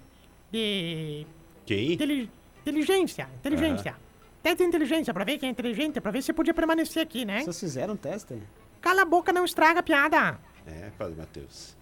de. 0.53 1.27
Quem? 1.65 1.93
inteli- 1.95 2.31
inteligência. 2.61 3.27
Inteligência. 3.41 3.97
Teste 4.45 4.59
de 4.59 4.65
inteligência, 4.69 5.15
pra 5.15 5.25
ver 5.25 5.39
quem 5.39 5.49
é 5.49 5.53
inteligente, 5.53 6.03
pra 6.03 6.11
ver 6.11 6.21
se 6.21 6.31
podia 6.31 6.53
permanecer 6.53 7.03
aqui, 7.03 7.25
né? 7.25 7.41
Vocês 7.41 7.59
fizeram 7.59 7.95
um 7.95 7.97
teste? 7.97 8.37
Cala 8.79 9.01
a 9.01 9.05
boca, 9.07 9.33
não 9.33 9.43
estraga 9.43 9.81
a 9.81 9.83
piada. 9.83 10.39
É, 10.67 10.91
Padre 10.99 11.15
Matheus. 11.17 11.75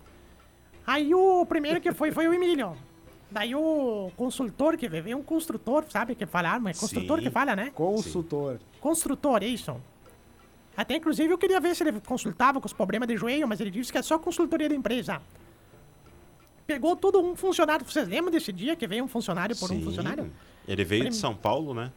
Aí 0.86 1.12
o 1.12 1.44
primeiro 1.44 1.80
que 1.80 1.90
foi 1.92 2.12
foi 2.12 2.28
o 2.28 2.32
Emílio. 2.32 2.76
Daí 3.28 3.52
o 3.52 4.12
consultor 4.16 4.76
que 4.76 4.88
veio, 4.88 5.02
veio 5.02 5.18
um 5.18 5.24
construtor, 5.24 5.84
sabe 5.88 6.14
que 6.14 6.24
falaram, 6.24 6.60
mas 6.62 6.76
é 6.76 6.80
construtor 6.80 7.18
Sim. 7.18 7.24
que 7.24 7.30
fala, 7.30 7.56
né? 7.56 7.72
Consultor. 7.74 8.60
Construtor, 8.80 9.42
isso. 9.42 9.74
Até 10.76 10.94
inclusive 10.94 11.32
eu 11.32 11.38
queria 11.38 11.60
ver 11.60 11.74
se 11.74 11.82
ele 11.82 12.00
consultava 12.00 12.60
com 12.60 12.66
os 12.66 12.72
problemas 12.72 13.08
de 13.08 13.16
joelho, 13.16 13.48
mas 13.48 13.60
ele 13.60 13.72
disse 13.72 13.90
que 13.90 13.98
é 13.98 14.02
só 14.02 14.20
consultoria 14.20 14.68
da 14.68 14.74
empresa. 14.76 15.20
Pegou 16.64 16.94
todo 16.94 17.20
um 17.20 17.34
funcionário. 17.34 17.84
Vocês 17.84 18.06
lembram 18.06 18.30
desse 18.30 18.52
dia 18.52 18.76
que 18.76 18.86
veio 18.86 19.02
um 19.02 19.08
funcionário 19.08 19.56
por 19.56 19.68
um 19.72 19.74
Sim. 19.74 19.82
funcionário? 19.84 20.32
Ele 20.68 20.84
veio 20.84 21.02
de 21.02 21.08
Prim- 21.08 21.18
São 21.18 21.34
Paulo, 21.34 21.74
né? 21.74 21.90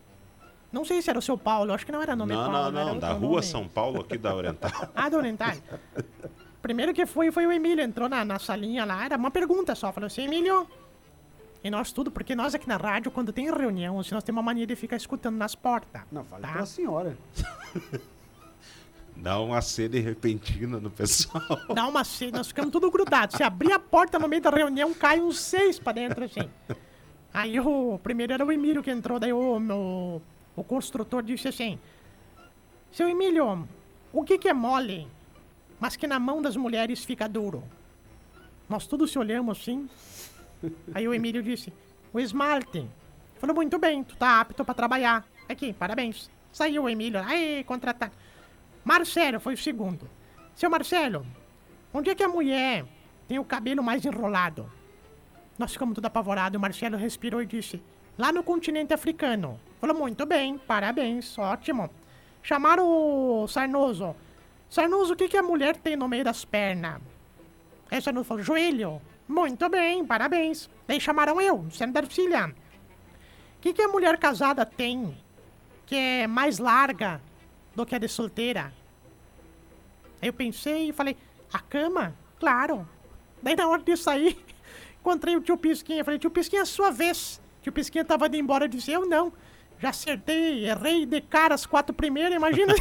Não 0.72 0.84
sei 0.84 1.02
se 1.02 1.10
era 1.10 1.20
o 1.20 1.22
seu 1.22 1.38
Paulo, 1.38 1.74
acho 1.74 1.86
que 1.86 1.92
não 1.92 2.02
era 2.02 2.16
nome 2.16 2.34
Não, 2.34 2.52
Paulo. 2.52 2.72
não, 2.72 2.82
era 2.82 2.90
não, 2.94 3.00
da 3.00 3.12
rua 3.14 3.30
nome. 3.36 3.44
São 3.44 3.68
Paulo, 3.68 4.02
aqui 4.02 4.18
da 4.18 4.36
Oriental. 4.36 4.72
Ah, 4.96 5.10
do 5.10 5.18
Oriental. 5.18 5.54
Primeiro 6.62 6.94
que 6.94 7.06
foi, 7.06 7.32
foi 7.32 7.46
o 7.46 7.52
Emílio, 7.52 7.84
entrou 7.84 8.10
na, 8.10 8.26
na 8.26 8.40
salinha 8.40 8.84
lá, 8.86 9.06
era 9.06 9.16
uma 9.18 9.32
pergunta 9.32 9.74
só. 9.76 9.92
Falou 9.94 10.08
assim, 10.08 10.24
Emílio, 10.26 10.68
E 11.64 11.70
nós 11.70 11.92
tudo, 11.92 12.12
porque 12.12 12.36
nós 12.36 12.54
aqui 12.56 12.68
na 12.68 12.78
rádio, 12.78 13.10
quando 13.12 13.32
tem 13.32 13.50
reunião, 13.52 14.00
assim, 14.00 14.14
nós 14.14 14.24
temos 14.24 14.38
uma 14.40 14.44
mania 14.46 14.68
de 14.68 14.76
ficar 14.76 14.98
escutando 14.98 15.36
nas 15.38 15.56
portas. 15.56 16.02
Não, 16.12 16.24
fale 16.26 16.42
Tá. 16.44 16.54
pela 16.54 16.66
senhora. 16.66 17.18
Dá 19.18 19.40
uma 19.40 19.62
sede 19.62 20.00
repentina 20.00 20.78
no 20.78 20.90
pessoal. 20.92 21.42
Dá 21.74 21.88
uma 21.88 22.04
sede, 22.04 22.34
nós 22.34 22.48
ficamos 22.48 22.70
tudo 22.72 22.92
grudados. 22.92 23.38
Se 23.38 23.44
abrir 23.44 23.72
a 23.72 23.80
porta 23.80 24.20
no 24.20 24.28
meio 24.28 24.42
da 24.42 24.50
reunião, 24.50 24.94
cai 24.94 25.22
uns 25.22 25.40
seis 25.40 25.80
pra 25.80 25.94
dentro, 25.94 26.26
assim. 26.26 26.50
Aí 27.34 27.58
o 27.60 27.98
primeiro 28.04 28.34
era 28.34 28.46
o 28.46 28.52
Emílio 28.52 28.84
que 28.84 28.92
entrou, 28.92 29.18
daí 29.20 29.32
o, 29.32 29.58
meu, 29.60 30.22
o 30.56 30.64
construtor 30.64 31.22
disse 31.22 31.48
assim: 31.48 31.80
Seu 32.92 33.10
Emílio, 33.10 33.68
o 34.14 34.24
que, 34.24 34.38
que 34.38 34.48
é 34.48 34.54
mole, 34.54 35.08
mas 35.80 35.96
que 35.96 36.08
na 36.08 36.20
mão 36.20 36.42
das 36.42 36.56
mulheres 36.56 37.04
fica 37.04 37.28
duro? 37.28 37.64
Nós 38.70 38.88
todos 38.88 39.12
se 39.12 39.20
olhamos 39.20 39.60
assim. 39.60 39.90
Aí 40.94 41.08
o 41.08 41.14
Emílio 41.14 41.44
disse: 41.44 41.74
O 42.14 42.20
esmalte. 42.20 42.88
Falou: 43.38 43.56
Muito 43.56 43.78
bem, 43.78 44.04
tu 44.04 44.16
tá 44.16 44.40
apto 44.40 44.64
pra 44.64 44.74
trabalhar. 44.74 45.26
Aqui, 45.48 45.74
parabéns. 45.74 46.30
Saiu 46.52 46.84
o 46.84 46.90
Emílio, 46.90 47.20
aí, 47.20 47.66
contratado. 47.66 48.14
Marcelo 48.84 49.42
foi 49.42 49.56
o 49.56 49.58
segundo. 49.58 50.10
Seu 50.56 50.70
Marcelo, 50.70 51.26
onde 51.94 52.10
é 52.10 52.16
que 52.16 52.24
a 52.24 52.30
mulher 52.30 52.86
tem 53.28 53.38
o 53.38 53.44
cabelo 53.44 53.84
mais 53.84 54.06
enrolado? 54.06 54.72
Nós 55.60 55.74
ficamos 55.74 55.96
tudo 55.96 56.06
apavorados. 56.06 56.58
O 56.58 56.62
Marcelo 56.62 56.98
respirou 56.98 57.42
e 57.42 57.46
disse: 57.46 57.84
Lá 58.18 58.32
no 58.32 58.42
continente 58.42 58.94
africano. 58.94 59.60
Falou: 59.86 60.02
Muito 60.02 60.26
bem, 60.26 60.58
parabéns, 60.58 61.38
ótimo. 61.38 61.92
Chamaram 62.42 62.88
o 62.88 63.48
Sarnoso. 63.48 64.16
Sarnoso, 64.68 65.14
o 65.14 65.16
que, 65.16 65.28
que 65.28 65.38
a 65.38 65.44
mulher 65.44 65.78
tem 65.78 65.96
no 65.96 66.08
meio 66.08 66.24
das 66.24 66.44
pernas? 66.44 67.00
Aí 67.92 68.00
o 68.00 68.02
Sarnoso 68.02 68.26
falou: 68.26 68.44
Joelho. 68.44 69.00
Muito 69.28 69.70
bem, 69.70 70.04
parabéns. 70.04 70.68
Daí 70.88 71.00
chamaram 71.00 71.40
eu, 71.40 71.68
sendo 71.70 71.94
da. 71.94 72.02
O 72.02 72.54
que, 73.62 73.74
que 73.74 73.82
a 73.84 73.88
mulher 73.88 74.18
casada 74.18 74.66
tem 74.66 75.16
que 75.86 75.96
é 75.96 76.26
mais 76.26 76.58
larga 76.58 77.22
do 77.76 77.86
que 77.86 77.94
a 77.94 78.00
de 78.00 78.08
solteira? 78.08 78.74
Aí 80.20 80.30
eu 80.30 80.34
pensei 80.34 80.90
e 80.90 80.94
falei, 80.94 81.16
a 81.54 81.60
cama? 81.60 82.16
Claro. 82.40 82.88
Daí 83.42 83.56
na 83.56 83.68
hora 83.68 83.84
de 83.84 83.96
sair, 83.96 84.36
encontrei 85.00 85.36
o 85.36 85.42
tio 85.42 85.58
Pisquinha. 85.58 86.04
Falei, 86.04 86.20
tio 86.20 86.32
Pisquinha, 86.32 86.64
é 86.64 86.66
sua 86.66 86.90
vez. 86.90 87.40
Tio 87.62 87.72
Pisquinha 87.72 88.04
tava 88.04 88.26
indo 88.28 88.38
embora 88.38 88.66
e 88.66 88.70
disse, 88.70 88.92
eu 88.92 89.08
não. 89.08 89.32
Já 89.80 89.90
acertei, 89.90 90.68
errei 90.70 91.06
de 91.06 91.20
cara 91.22 91.54
as 91.54 91.66
quatro 91.66 91.94
primeiras, 91.94 92.34
imagina. 92.36 92.74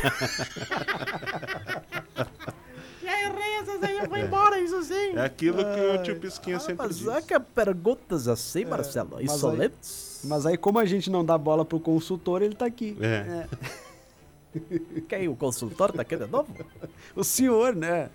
Já 3.02 3.22
errei 3.22 3.54
essas 3.60 3.82
aí, 3.82 3.98
eu 3.98 4.08
vou 4.08 4.16
embora, 4.16 4.58
isso 4.60 4.82
sim. 4.82 5.14
É 5.16 5.24
aquilo 5.24 5.58
que 5.58 5.80
o 5.80 6.02
tio 6.02 6.18
Pisquinha 6.18 6.58
sempre 6.58 6.86
Mas 6.86 6.98
diz. 6.98 7.08
é 7.08 7.20
que 7.20 7.38
perguntas 7.38 8.26
assim, 8.28 8.64
Marcelo, 8.64 9.10
mas 9.12 9.20
aí- 9.20 9.26
insolentes. 9.26 10.20
Mas 10.24 10.46
aí, 10.46 10.56
como 10.56 10.78
a 10.78 10.86
gente 10.86 11.10
não 11.10 11.22
dá 11.24 11.36
bola 11.36 11.64
pro 11.66 11.78
consultor, 11.78 12.40
ele 12.40 12.54
tá 12.54 12.64
aqui. 12.64 12.96
É. 13.00 13.46
Quem, 15.08 15.28
o 15.28 15.36
consultor 15.36 15.92
tá 15.92 16.00
aqui 16.02 16.16
de 16.16 16.26
novo? 16.26 16.48
O 17.14 17.22
senhor, 17.22 17.74
né? 17.76 18.08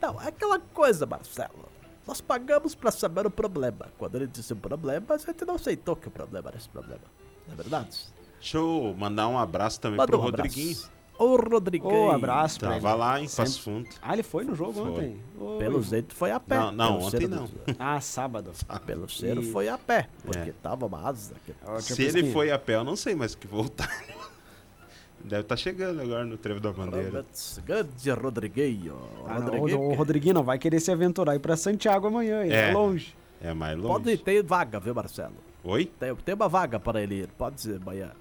Não, 0.00 0.20
é 0.20 0.28
aquela 0.28 0.58
coisa, 0.58 1.06
Marcelo. 1.06 1.68
Nós 2.06 2.20
pagamos 2.20 2.74
pra 2.74 2.90
saber 2.90 3.26
o 3.26 3.30
problema. 3.30 3.86
Quando 3.96 4.16
ele 4.16 4.26
disse 4.26 4.52
o 4.52 4.56
problema, 4.56 5.06
a 5.14 5.16
gente 5.16 5.44
não 5.46 5.54
aceitou 5.54 5.94
que 5.96 6.08
o 6.08 6.10
problema 6.10 6.48
era 6.50 6.58
esse 6.58 6.68
problema. 6.68 7.00
Não 7.46 7.54
é 7.54 7.56
verdade? 7.56 7.98
Deixa 8.40 8.58
eu 8.58 8.94
mandar 8.98 9.28
um 9.28 9.38
abraço 9.38 9.80
também 9.80 9.96
Manda 9.98 10.10
pro 10.10 10.18
um 10.18 10.22
Rodriguinho. 10.22 10.70
abraço. 10.72 10.94
Ô, 11.16 11.36
Rodriguinho. 11.36 11.94
Ô, 11.94 12.10
abraço 12.10 12.58
pra 12.58 12.76
ele. 12.76 12.84
Lá 12.84 13.20
em. 13.20 13.28
Passo 13.28 13.62
Fundo. 13.62 13.88
Ah, 14.02 14.14
ele 14.14 14.22
foi 14.24 14.44
no 14.44 14.54
jogo 14.54 14.72
Foi. 14.72 14.90
ontem? 14.90 15.16
Oi. 15.38 15.58
Pelo 15.58 15.80
jeito 15.82 16.12
foi 16.14 16.32
a 16.32 16.40
pé. 16.40 16.56
Não, 16.56 16.72
não, 16.72 16.98
ontem 17.02 17.28
não. 17.28 17.44
do- 17.44 17.52
Ah, 17.78 18.00
sábado. 18.00 18.50
Pelo 18.84 19.08
cheiro 19.08 19.40
E- 19.42 19.50
foi 19.52 19.68
a 19.68 19.78
pé, 19.78 20.08
porque 20.24 20.50
É. 20.50 20.54
tava 20.62 20.88
tio 20.88 21.80
Se 21.80 22.02
ele 22.02 22.32
foi 22.32 22.50
a 22.50 22.58
pé, 22.58 22.74
eu 22.74 22.84
não 22.84 22.96
sei, 22.96 23.14
mas 23.14 23.34
que 23.34 23.46
voltar. 23.46 23.88
Deve 25.24 25.40
estar 25.42 25.56
chegando 25.56 26.02
agora 26.02 26.24
no 26.24 26.36
Trevo 26.36 26.60
da 26.60 26.70
Bandeira. 26.70 27.24
Grande 27.64 28.10
Rodriguinho. 28.10 28.94
Ah, 29.26 29.38
não, 29.40 29.46
Rodriguinho, 29.58 29.80
o, 29.80 29.86
o 29.86 29.90
que- 29.92 29.96
Rodriguinho 29.96 30.34
não 30.34 30.42
vai 30.42 30.58
querer 30.58 30.80
se 30.80 30.90
aventurar 30.92 31.34
ir 31.34 31.38
pra 31.38 31.56
Santiago 31.56 32.08
amanhã, 32.08 32.42
é, 32.42 32.70
É. 32.70 32.72
longe. 32.72 33.14
É 33.40 33.54
mais 33.54 33.76
longe. 33.78 33.88
Pode 33.88 34.16
ter 34.18 34.42
vaga, 34.42 34.78
viu, 34.80 34.94
Marcelo? 34.94 35.32
Oi? 35.64 35.86
Tem, 35.98 36.14
tem 36.14 36.34
uma 36.34 36.48
vaga 36.48 36.78
para 36.78 37.02
ele 37.02 37.22
ir. 37.22 37.28
Pode 37.28 37.60
ser 37.60 37.80
amanhã. 37.80 38.12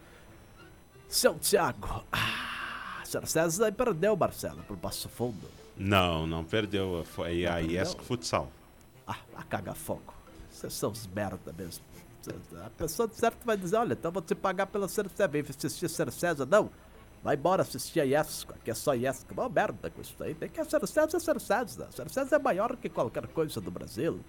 Seu 1.07 1.35
Thiago. 1.35 2.03
Ah, 2.11 3.01
Sr. 3.05 3.27
César 3.27 3.65
aí 3.65 3.71
perdeu, 3.71 4.15
Marcelo, 4.15 4.63
pro 4.63 4.77
Passo 4.77 5.09
Fundo. 5.09 5.47
Não, 5.77 6.25
não 6.25 6.43
perdeu. 6.43 7.03
Foi 7.05 7.45
a 7.45 7.55
perdeu? 7.55 7.71
IESC 7.71 8.01
Futsal. 8.01 8.49
Ah, 9.05 9.17
a 9.35 9.43
caga 9.43 9.73
fogo. 9.73 10.13
Vocês 10.49 10.73
são 10.73 10.91
os 10.91 11.05
merda 11.07 11.53
mesmo. 11.57 11.83
A 12.65 12.69
pessoa 12.69 13.07
de 13.07 13.15
certo 13.15 13.45
vai 13.45 13.57
dizer, 13.57 13.75
olha, 13.75 13.93
então 13.93 14.09
vou 14.09 14.21
te 14.21 14.33
pagar 14.33 14.67
pela 14.67 14.87
Ser 14.87 15.09
César. 15.09 15.27
Vem 15.27 15.41
assistir 15.41 15.89
Ser 15.89 16.11
César. 16.11 16.45
Não. 16.45 16.69
Vai 17.21 17.35
embora 17.35 17.61
assistir 17.61 18.01
a 18.01 18.03
Iesco, 18.03 18.53
aqui 18.53 18.69
é 18.71 18.73
só 18.73 18.93
Iesco. 18.93 19.33
Uma 19.33 19.47
merda 19.47 19.89
com 19.89 20.01
isso 20.01 20.15
aí. 20.21 20.33
Tem 20.33 20.49
que 20.49 20.63
ser 20.63 20.87
César, 20.87 21.19
Ser 21.19 21.39
César. 21.39 21.89
Ser 21.91 22.09
César 22.09 22.35
é 22.35 22.39
maior 22.39 22.75
que 22.77 22.89
qualquer 22.89 23.27
coisa 23.27 23.61
do 23.61 23.71
Brasil. 23.71 24.19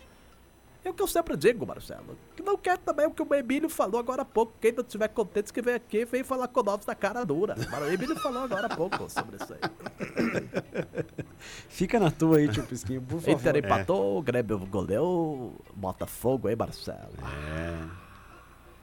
É 0.85 0.91
o 0.91 0.95
que 0.95 1.03
eu 1.03 1.07
sempre 1.07 1.35
digo, 1.35 1.67
Marcelo. 1.67 2.19
Que 2.37 2.43
não 2.43 2.59
quer 2.59 2.77
também 2.77 3.07
o 3.07 3.11
que 3.11 3.23
o 3.23 3.35
Emílio 3.35 3.71
falou 3.71 3.99
agora 3.99 4.21
há 4.21 4.25
pouco. 4.25 4.53
Quem 4.61 4.71
não 4.71 4.85
tiver 4.85 5.09
contente 5.09 5.51
que 5.51 5.63
vem 5.63 5.75
aqui, 5.75 6.05
vem 6.05 6.23
falar 6.23 6.47
com 6.49 6.63
nós 6.63 6.85
da 6.85 6.95
cara 6.95 7.25
dura. 7.25 7.55
Mas 7.57 7.83
O 7.83 7.87
Emílio 7.87 8.15
falou 8.21 8.43
agora 8.43 8.67
há 8.67 8.77
pouco 8.77 9.09
sobre 9.09 9.37
isso 9.37 9.55
aí. 9.55 9.61
Fica 11.71 11.99
na 11.99 12.11
tua 12.11 12.37
aí, 12.37 12.49
tio 12.49 12.63
Pisquinho, 12.65 13.01
por 13.01 13.19
favor. 13.19 13.41
Inter 13.41 13.57
empatou, 13.57 14.19
o 14.19 14.23
Grêmio 14.23 14.59
goleou, 14.67 15.55
Botafogo, 15.75 16.51
hein, 16.51 16.57
Marcelo? 16.57 17.15
É. 17.57 17.89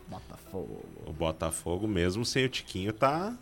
Botafogo. 0.07 0.83
O 1.05 1.13
Botafogo, 1.13 1.87
mesmo 1.87 2.25
sem 2.25 2.45
o 2.45 2.49
Tiquinho, 2.49 2.91
tá. 2.93 3.37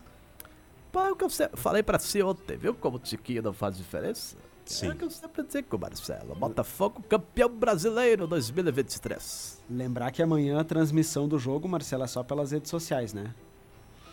Pô, 0.92 1.00
é 1.00 1.12
o 1.12 1.16
que 1.16 1.24
eu 1.24 1.30
falei 1.54 1.82
pra 1.82 1.98
si 1.98 2.22
ontem, 2.22 2.58
viu 2.58 2.74
como 2.74 2.98
o 2.98 3.00
Tiquinho 3.00 3.42
não 3.42 3.54
faz 3.54 3.78
diferença? 3.78 4.36
Sim. 4.70 4.88
É 4.88 4.90
o 4.92 4.96
que 4.96 5.04
eu 5.06 5.10
sempre 5.10 5.44
digo, 5.44 5.80
Marcelo. 5.80 6.36
Botafogo 6.36 7.02
campeão 7.10 7.50
brasileiro 7.50 8.28
2023. 8.28 9.62
Lembrar 9.70 10.12
que 10.12 10.22
amanhã 10.22 10.60
a 10.60 10.64
transmissão 10.64 11.28
do 11.28 11.40
jogo, 11.40 11.68
Marcelo, 11.68 12.04
é 12.04 12.08
só 12.08 12.24
pelas 12.24 12.52
redes 12.52 12.70
sociais, 12.70 13.14
né? 13.14 13.34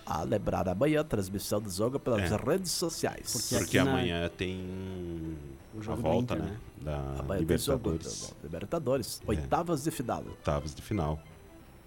A 0.05 0.23
lembrar 0.23 0.67
amanhã 0.69 1.01
a 1.01 1.05
transmissão 1.05 1.61
do 1.61 1.69
jogo 1.71 1.99
pelas 1.99 2.31
É. 2.33 2.37
redes 2.37 2.71
sociais. 2.73 3.33
Porque 3.33 3.55
Porque 3.59 3.79
aqui 3.79 3.85
na- 3.85 3.91
amanhã 3.99 4.31
tem 4.31 5.37
O 5.75 5.81
a 5.81 5.83
jogo 5.83 6.01
volta, 6.03 6.35
Inter, 6.35 6.47
né? 6.47 6.51
né? 6.53 6.59
Da 6.85 6.97
Amanhã 7.21 7.45
tem 7.45 7.59
jogo 7.59 7.91
Libertadores. 7.91 8.21
do- 8.21 8.35
do 8.35 8.43
Libertadores. 8.45 9.23
É. 9.27 9.31
Oitavas 9.31 9.85
de 9.85 9.91
final. 9.91 10.25
Oitavas 10.27 10.75
de 10.75 10.81
final. 10.83 11.19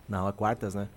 Não, 0.07 0.27
é 0.27 0.31
quartas, 0.31 0.75
né? 0.75 0.89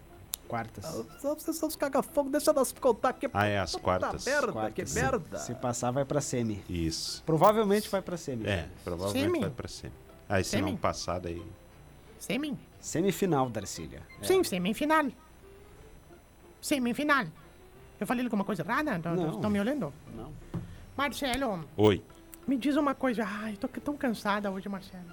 Quartas. 0.52 0.84
Só 1.18 1.34
Vocês 1.34 1.56
são 1.56 1.66
os 1.66 1.76
caga-fogo, 1.76 2.28
deixa 2.28 2.52
nós 2.52 2.72
contar 2.72 3.08
aqui. 3.08 3.26
Ah, 3.32 3.46
é, 3.46 3.58
as 3.58 3.74
quartas. 3.74 4.22
merda, 4.26 4.52
Quartas. 4.52 4.74
que 4.74 4.84
Se- 4.86 5.00
merda. 5.00 5.38
Se 5.38 5.54
passar, 5.54 5.90
vai 5.92 6.04
pra 6.04 6.20
semi. 6.20 6.62
Isso. 6.68 7.22
Provavelmente 7.24 7.88
vai 7.88 8.02
pra 8.02 8.18
semi. 8.18 8.46
É, 8.46 8.68
provavelmente 8.84 9.22
Semi? 9.24 9.40
vai 9.40 9.48
pra 9.50 9.66
cima. 9.66 9.92
Aí 10.28 10.44
se 10.44 10.50
Semi? 10.50 10.70
não 10.72 10.76
passar, 10.76 11.20
daí. 11.20 11.42
Semi? 12.18 12.58
Semifinal, 12.78 13.48
Darcília. 13.48 14.02
É. 14.20 14.24
Sim, 14.26 14.44
semifinal. 14.44 15.06
Semifinal. 16.60 17.24
Eu 17.98 18.06
falei 18.06 18.22
alguma 18.22 18.44
coisa 18.44 18.60
errada? 18.62 18.98
Não. 18.98 19.30
Estão 19.30 19.48
me 19.48 19.58
olhando? 19.58 19.90
Não. 20.14 20.30
Marcelo, 20.94 21.64
Oi. 21.78 22.04
me 22.46 22.58
diz 22.58 22.76
uma 22.76 22.94
coisa. 22.94 23.24
Ai, 23.26 23.56
tô 23.56 23.68
tão 23.68 23.96
cansada 23.96 24.50
hoje, 24.50 24.68
Marcelo. 24.68 25.12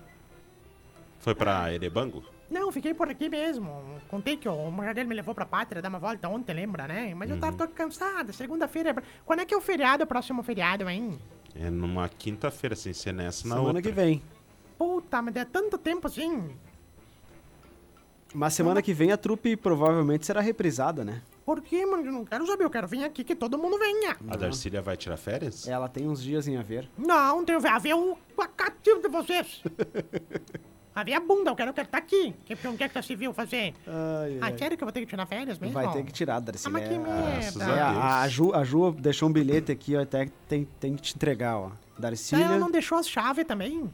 Foi 1.20 1.34
pra 1.34 1.74
Erebango? 1.74 2.26
Não, 2.50 2.72
fiquei 2.72 2.94
por 2.94 3.08
aqui 3.10 3.30
mesmo. 3.30 3.70
Contei 4.08 4.36
que 4.36 4.50
o 4.50 4.72
Morgadelo 4.72 5.08
me 5.08 5.14
levou 5.16 5.36
pra 5.36 5.46
pátria 5.46 5.82
dar 5.82 5.90
uma 5.90 6.00
volta 6.00 6.28
ontem, 6.28 6.54
lembra, 6.54 6.88
né? 6.88 7.14
Mas 7.14 7.30
eu 7.30 7.40
tava 7.40 7.56
tô 7.56 7.68
cansada. 7.68 8.34
Segunda-feira. 8.34 8.90
é- 8.92 9.04
Quando 9.26 9.42
é 9.42 9.46
que 9.46 9.54
é 9.54 9.58
o 9.58 9.62
feriado, 9.62 10.04
o 10.04 10.08
próximo 10.08 10.42
feriado, 10.42 10.90
hein? 10.90 11.20
É 11.56 11.70
numa 11.70 12.10
quinta-feira, 12.10 12.76
sem 12.76 12.92
ser 12.94 13.14
nessa, 13.14 13.48
na 13.48 13.56
Semana 13.56 13.68
outra. 13.78 13.82
que 13.84 13.92
vem. 13.92 14.22
Puta, 14.78 15.22
mas 15.22 15.36
é 15.36 15.46
tanto 15.46 15.78
tempo 15.78 16.08
assim. 16.08 16.50
Mas 18.34 18.54
semana 18.54 18.82
que 18.82 18.94
vem 18.94 19.12
a 19.12 19.18
trupe 19.18 19.56
provavelmente 19.58 20.26
será 20.26 20.40
reprisada, 20.42 21.04
né? 21.04 21.22
Por 21.46 21.62
quê, 21.62 21.84
mano? 21.86 22.06
Eu 22.06 22.12
não 22.12 22.24
quero 22.26 22.46
saber. 22.46 22.64
Eu 22.64 22.70
quero 22.70 22.88
vir 22.88 23.04
aqui 23.04 23.24
que 23.24 23.36
todo 23.36 23.58
mundo 23.58 23.78
venha. 23.80 24.16
A 24.28 24.36
Darcília 24.38 24.82
vai 24.84 24.96
tirar 24.96 25.18
férias? 25.18 25.68
Ela 25.68 25.90
tem 25.90 26.08
uns 26.08 26.22
dias 26.22 26.48
em 26.48 26.56
haver. 26.58 26.88
Não, 26.96 27.44
tenho 27.44 27.60
a 27.68 27.80
ver 27.80 27.94
o 27.96 28.16
cativo 28.56 29.02
de 29.02 29.08
vocês. 29.08 29.64
A 30.96 31.04
ver 31.04 31.14
a 31.14 31.20
bunda, 31.20 31.52
eu 31.52 31.56
quero 31.56 31.74
que 31.74 31.86
tá 31.86 31.98
aqui. 31.98 32.34
Que 32.46 32.56
onde 32.68 32.84
é 32.84 32.88
que 32.88 32.94
tá 32.94 33.02
civil 33.02 33.34
fazer? 33.34 33.74
Ai, 33.88 34.40
Ah, 34.42 34.58
sério 34.58 34.76
que 34.78 34.84
eu 34.84 34.86
vou 34.86 34.92
ter 34.92 35.00
que 35.02 35.06
tirar 35.06 35.26
férias 35.26 35.58
mesmo? 35.58 35.74
Vai 35.74 35.92
ter 35.94 36.04
que 36.04 36.12
tirar, 36.12 36.36
Ah, 36.38 36.40
Darcília. 36.40 36.72
mas 36.80 36.88
que 36.90 36.94
É, 36.96 36.98
merda. 36.98 37.64
é, 37.74 37.82
a 37.82 38.22
a, 38.22 38.28
Ju, 38.28 38.54
a 38.54 38.64
Ju 38.64 38.92
deixou 38.94 39.30
um 39.30 39.32
bilhete 39.32 39.72
aqui, 39.72 39.96
ó, 39.96 40.02
até 40.02 40.26
que 40.26 40.32
tem, 40.48 40.66
tem 40.80 40.96
que 40.96 41.02
te 41.02 41.16
entregar, 41.16 41.58
ó. 41.58 41.72
Darcília. 41.98 42.44
Ela 42.46 42.58
não 42.58 42.72
deixou 42.72 42.98
as 42.98 43.08
chaves 43.08 43.46
também 43.46 43.90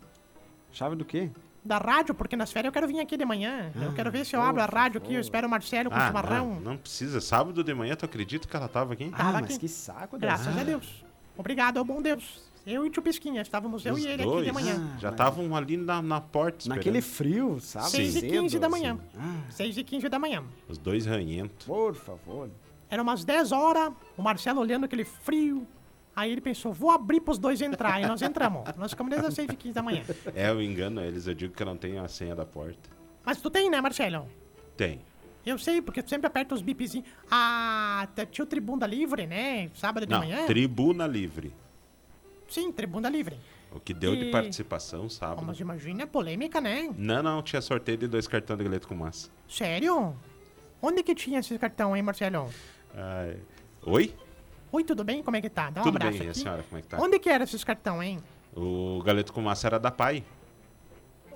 Chave 0.71 0.95
do 0.95 1.05
quê? 1.05 1.29
da 1.63 1.79
rádio, 1.79 2.13
porque 2.13 2.35
nas 2.35 2.51
férias 2.51 2.67
eu 2.69 2.71
quero 2.71 2.87
vir 2.87 2.99
aqui 2.99 3.17
de 3.17 3.25
manhã. 3.25 3.71
eu 3.81 3.91
quero 3.93 4.11
ver 4.11 4.23
se 4.23 4.35
eu 4.35 4.39
por 4.39 4.47
abro 4.49 4.61
a 4.61 4.65
rádio 4.65 4.99
aqui, 4.99 5.15
eu 5.15 5.19
espero 5.21 5.47
o 5.47 5.49
Marcelo 5.49 5.89
com 5.89 5.95
Ah, 5.95 6.07
chimarrão. 6.07 6.45
não, 6.55 6.59
não 6.61 6.77
precisa. 6.77 7.19
Sábado 7.19 7.63
de 7.63 7.73
manhã, 7.73 7.95
tu 7.95 8.05
acredita 8.05 8.47
que 8.47 8.55
ela 8.55 8.67
tava 8.67 8.93
aqui? 8.93 9.09
Ah, 9.11 9.17
Tava 9.17 9.31
mas 9.33 9.43
aqui. 9.45 9.59
que 9.59 9.67
saco, 9.67 10.17
Graças 10.19 10.45
Darcília. 10.45 10.61
a 10.75 10.77
Deus. 10.77 11.03
Obrigado 11.35 11.77
ao 11.77 11.83
bom 11.83 12.01
Deus. 12.03 12.43
Eu 12.65 12.83
e 12.83 12.87
o 12.87 12.91
tio 12.91 13.01
Pisquinha, 13.01 13.41
estávamos 13.41 13.85
eu 13.85 13.93
Os 13.93 14.03
e 14.03 14.07
ele 14.07 14.23
dois? 14.23 14.47
aqui 14.47 14.47
de 14.47 14.51
manhã. 14.51 14.97
Já 14.99 15.09
estavam 15.11 15.55
ali 15.55 15.77
na, 15.77 16.01
na 16.01 16.19
porta 16.19 16.57
esperando. 16.59 16.77
Naquele 16.77 17.01
frio, 17.01 17.59
sabe? 17.59 17.89
6 17.91 18.15
e 18.15 18.19
Cedo, 18.21 18.31
15 18.31 18.59
da 18.59 18.67
assim. 18.67 18.71
manhã. 18.81 18.99
Ah, 19.17 19.41
6 19.51 19.77
e 19.77 19.83
15 19.83 20.09
da 20.09 20.17
manhã. 20.19 20.43
Os 20.67 20.77
dois 20.79 21.05
ranhentos. 21.05 21.67
por 21.67 21.93
favor. 21.93 22.49
Era 22.89 23.03
umas 23.03 23.23
10 23.23 23.51
horas, 23.51 23.91
o 24.17 24.21
Marcelo 24.23 24.61
olhando 24.61 24.85
aquele 24.85 25.03
frio. 25.03 25.67
Aí 26.15 26.31
ele 26.31 26.41
pensou, 26.41 26.71
vou 26.73 26.89
abrir 26.89 27.19
pros 27.19 27.37
dois 27.37 27.61
entrar. 27.61 28.01
E 28.01 28.07
nós 28.07 28.21
entramos. 28.21 28.63
Nós 28.77 28.91
ficamos 28.91 29.11
desde 29.11 29.27
as 29.27 29.33
6 29.33 29.49
e 29.51 29.55
15 29.55 29.73
da 29.73 29.83
manhã. 29.83 30.01
É, 30.33 30.49
eu 30.49 30.61
engano 30.61 31.01
eles, 31.01 31.27
eu 31.27 31.33
digo 31.35 31.53
que 31.53 31.61
eu 31.61 31.67
não 31.67 31.77
tenho 31.77 32.01
a 32.03 32.07
senha 32.07 32.33
da 32.33 32.45
porta. 32.45 32.89
Mas 33.23 33.39
tu 33.41 33.49
tem, 33.51 33.69
né, 33.69 33.79
Marcelo? 33.81 34.27
Tem. 34.77 35.01
Eu 35.45 35.59
sei, 35.59 35.81
porque 35.81 36.01
tu 36.01 36.09
sempre 36.09 36.25
aperta 36.25 36.55
os 36.55 36.61
bipzinhos. 36.63 37.05
Ah, 37.29 38.07
t- 38.15 38.25
tinha 38.27 38.43
o 38.43 38.47
Tribunda 38.47 38.87
Livre, 38.87 39.27
né? 39.27 39.69
Sábado 39.75 40.05
de 40.07 40.11
Não, 40.11 40.19
manhã? 40.19 40.45
tribuna 40.47 41.05
livre. 41.05 41.53
Sim, 42.47 42.71
Tribunda 42.71 43.09
Livre. 43.09 43.39
O 43.71 43.79
que 43.79 43.93
deu 43.93 44.15
de 44.15 44.25
E- 44.25 44.31
participação, 44.31 45.05
Oh, 45.05 45.09
sábado. 45.09 45.43
mas 45.45 45.59
imagina, 45.59 46.03
é 46.03 46.05
polêmica, 46.05 46.61
né? 46.61 46.89
Não, 46.97 47.21
não, 47.21 47.41
tinha 47.41 47.61
sorteio 47.61 47.97
de 47.97 48.07
dois 48.07 48.27
cartões 48.27 48.57
de 48.57 48.63
galeto 48.63 48.87
com 48.87 48.95
massa. 48.95 49.29
Sério? 49.49 50.15
Onde 50.81 51.03
que 51.03 51.13
tinha 51.15 51.39
esse 51.39 51.57
cartão, 51.57 51.95
hein, 51.95 52.01
Marcelo? 52.03 52.49
Ai. 52.93 53.37
Oi? 53.85 54.15
Oi, 54.71 54.83
tudo 54.83 55.03
bem? 55.03 55.21
Como 55.23 55.35
é 55.35 55.41
que 55.41 55.49
tá? 55.49 55.69
Dá 55.69 55.81
um 55.81 55.83
Tudo 55.83 55.95
abraço 55.97 56.17
bem, 56.17 56.25
e 56.25 56.27
a 56.27 56.31
aqui. 56.31 56.39
senhora, 56.39 56.63
como 56.63 56.79
é 56.79 56.81
que 56.81 56.87
tá? 56.87 56.97
Onde 57.01 57.19
que 57.19 57.29
era 57.29 57.43
esses 57.43 57.63
cartão, 57.63 58.01
hein? 58.01 58.19
O 58.55 59.01
galeto 59.03 59.33
com 59.33 59.41
massa 59.41 59.67
era 59.67 59.79
da 59.79 59.91
Pai. 59.91 60.23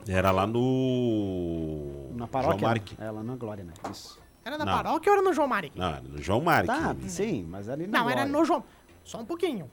Era 0.07 0.31
lá 0.31 0.47
no. 0.47 2.11
Na 2.15 2.27
paróquia. 2.27 2.57
João 2.59 2.69
Marque. 2.69 2.95
né? 2.99 3.07
É, 3.07 3.11
lá 3.11 3.23
na 3.23 3.35
Glória, 3.35 3.63
né? 3.63 3.73
Isso. 3.91 4.19
Era 4.45 4.57
na 4.57 4.65
Não. 4.65 4.73
paróquia 4.73 5.11
ou 5.11 5.17
era 5.17 5.27
no 5.27 5.33
João 5.33 5.47
Maric? 5.47 5.77
Não, 5.77 5.89
era 5.89 6.01
no 6.01 6.21
João 6.21 6.41
Marque. 6.41 6.67
Tá, 6.67 6.95
sim, 7.07 7.43
mas 7.47 7.67
ali 7.69 7.85
na 7.85 7.99
Não, 7.99 8.09
era 8.09 8.21
Glória. 8.25 8.31
no 8.39 8.45
João. 8.45 8.63
Só 9.03 9.19
um 9.19 9.25
pouquinho. 9.25 9.69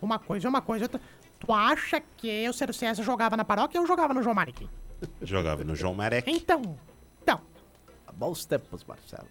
Uma 0.00 0.18
coisa 0.18 0.46
é 0.46 0.50
uma 0.50 0.62
coisa. 0.62 0.88
Tu, 0.88 1.00
tu 1.40 1.52
acha 1.52 2.00
que 2.16 2.48
o 2.48 2.52
Ser 2.52 2.72
César 2.74 3.02
jogava 3.02 3.36
na 3.36 3.44
paróquia 3.44 3.80
ou 3.80 3.86
jogava 3.86 4.12
no 4.14 4.22
João 4.22 4.34
Maric? 4.34 4.68
Jogava 5.22 5.64
no 5.64 5.74
João 5.74 5.94
Marek. 5.94 6.30
Então. 6.30 6.78
Então. 7.22 7.40
Bons 8.14 8.44
tempos, 8.44 8.84
Marcelo. 8.84 9.28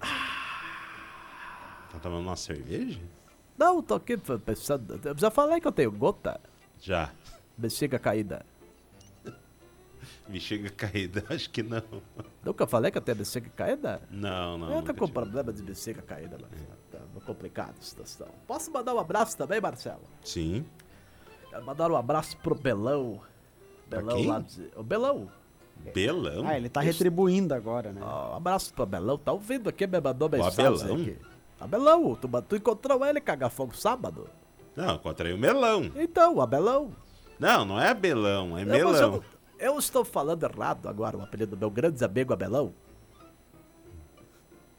Tá 0.00 1.98
tomando 2.00 2.26
uma 2.26 2.36
cerveja? 2.36 3.00
Não, 3.56 3.82
tô 3.82 3.94
aqui 3.94 4.16
pensando. 4.16 5.00
Eu 5.04 5.16
já 5.16 5.30
falei 5.30 5.60
que 5.60 5.68
eu 5.68 5.72
tenho 5.72 5.92
gota. 5.92 6.40
Já. 6.80 7.10
Bexiga 7.56 7.98
caída. 7.98 8.44
Bexiga 10.32 10.70
caída, 10.70 11.24
acho 11.30 11.50
que 11.50 11.62
não. 11.62 11.82
Nunca 12.42 12.66
falei 12.66 12.90
que 12.90 12.96
eu 12.96 13.02
tenho 13.02 13.18
bexiga 13.18 13.50
caída? 13.54 14.00
Não, 14.10 14.56
não. 14.56 14.72
eu 14.72 14.82
tô 14.82 14.94
com 14.94 15.04
tive. 15.04 15.12
problema 15.12 15.52
de 15.52 15.62
bexiga 15.62 16.00
caída, 16.00 16.38
Marcelo. 16.38 16.78
Tá 16.90 17.20
complicada 17.26 17.74
a 17.78 17.82
situação. 17.82 18.28
Posso 18.46 18.72
mandar 18.72 18.94
um 18.94 18.98
abraço 18.98 19.36
também, 19.36 19.60
Marcelo? 19.60 20.02
Sim. 20.24 20.64
Quero 21.50 21.64
mandar 21.66 21.90
um 21.90 21.96
abraço 21.96 22.36
pro 22.38 22.54
Belão. 22.54 23.20
Belão 23.86 24.16
quem? 24.16 24.26
lá 24.26 24.38
de... 24.38 24.70
O 24.74 24.82
Belão. 24.82 25.30
Belão? 25.92 26.46
Ah, 26.46 26.56
ele 26.56 26.68
tá 26.68 26.80
retribuindo 26.80 27.52
agora, 27.54 27.92
né? 27.92 28.00
Ó, 28.02 28.32
um 28.32 28.36
abraço 28.36 28.72
pro 28.72 28.84
Abelão. 28.84 29.18
Tá 29.18 29.32
ouvindo 29.32 29.68
aqui? 29.68 29.86
Me 29.86 30.00
mandou 30.00 30.28
O 30.28 30.30
mensagem 30.30 30.66
Abelão? 30.66 30.94
aqui. 30.96 31.18
Abelão, 31.60 32.14
tu, 32.14 32.28
tu 32.48 32.56
encontrou 32.56 33.04
ele 33.04 33.20
cagar 33.20 33.50
fogo 33.50 33.76
sábado? 33.76 34.28
Não, 34.74 34.94
encontrei 34.94 35.32
o 35.32 35.38
melão. 35.38 35.90
Então, 35.96 36.36
o 36.36 36.40
Abelão. 36.40 36.90
Não, 37.38 37.64
não 37.64 37.80
é 37.80 37.92
belão, 37.92 38.56
é 38.56 38.62
eu, 38.62 38.66
melão. 38.66 39.22
Não- 39.62 39.72
eu 39.74 39.78
estou 39.78 40.04
falando 40.04 40.42
errado 40.44 40.88
agora, 40.88 41.16
o 41.16 41.22
apelido 41.22 41.56
do 41.56 41.58
meu 41.58 41.70
grande 41.70 42.04
amigo 42.04 42.32
Abelão. 42.32 42.72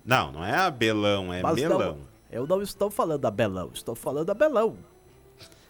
Não, 0.06 0.32
não 0.32 0.44
é 0.46 0.54
abelão, 0.56 1.34
é 1.34 1.42
Mas 1.42 1.56
melão. 1.56 1.80
não, 1.80 1.98
eu 2.30 2.46
não 2.46 2.62
estou 2.62 2.90
falando 2.90 3.26
Abelão, 3.26 3.72
estou 3.74 3.96
falando 3.96 4.30
Abelão. 4.30 4.76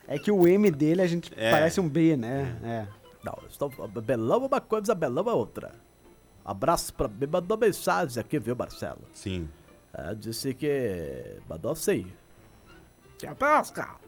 É 0.08 0.18
que 0.18 0.32
o 0.32 0.48
M 0.48 0.70
dele 0.72 1.02
a 1.02 1.08
gente 1.08 1.32
É. 1.38 1.52
parece 1.52 1.80
um 1.80 1.88
B, 1.88 2.18
né? 2.18 2.58
É. 2.64 2.88
Não, 3.24 3.38
eu 3.42 3.48
estou, 3.48 3.72
Abelão 3.84 4.44
é 4.44 4.48
uma 4.48 4.60
coisa, 4.62 4.92
Abelão 4.92 5.30
é 5.30 5.34
outra. 5.34 5.72
Abraço 6.44 6.94
pra 6.94 7.08
mim, 7.08 7.28
mandou 7.32 7.58
mensagem 7.58 8.20
aqui, 8.20 8.38
viu, 8.40 8.56
Marcelo? 8.56 9.00
Sim. 9.14 9.48
É, 9.94 10.14
disse 10.16 10.54
que. 10.54 11.38
Mandou 11.48 11.72
assim. 11.72 12.12
Tia 13.18 13.34
Pesca! 13.36 13.96
Diz 14.02 14.03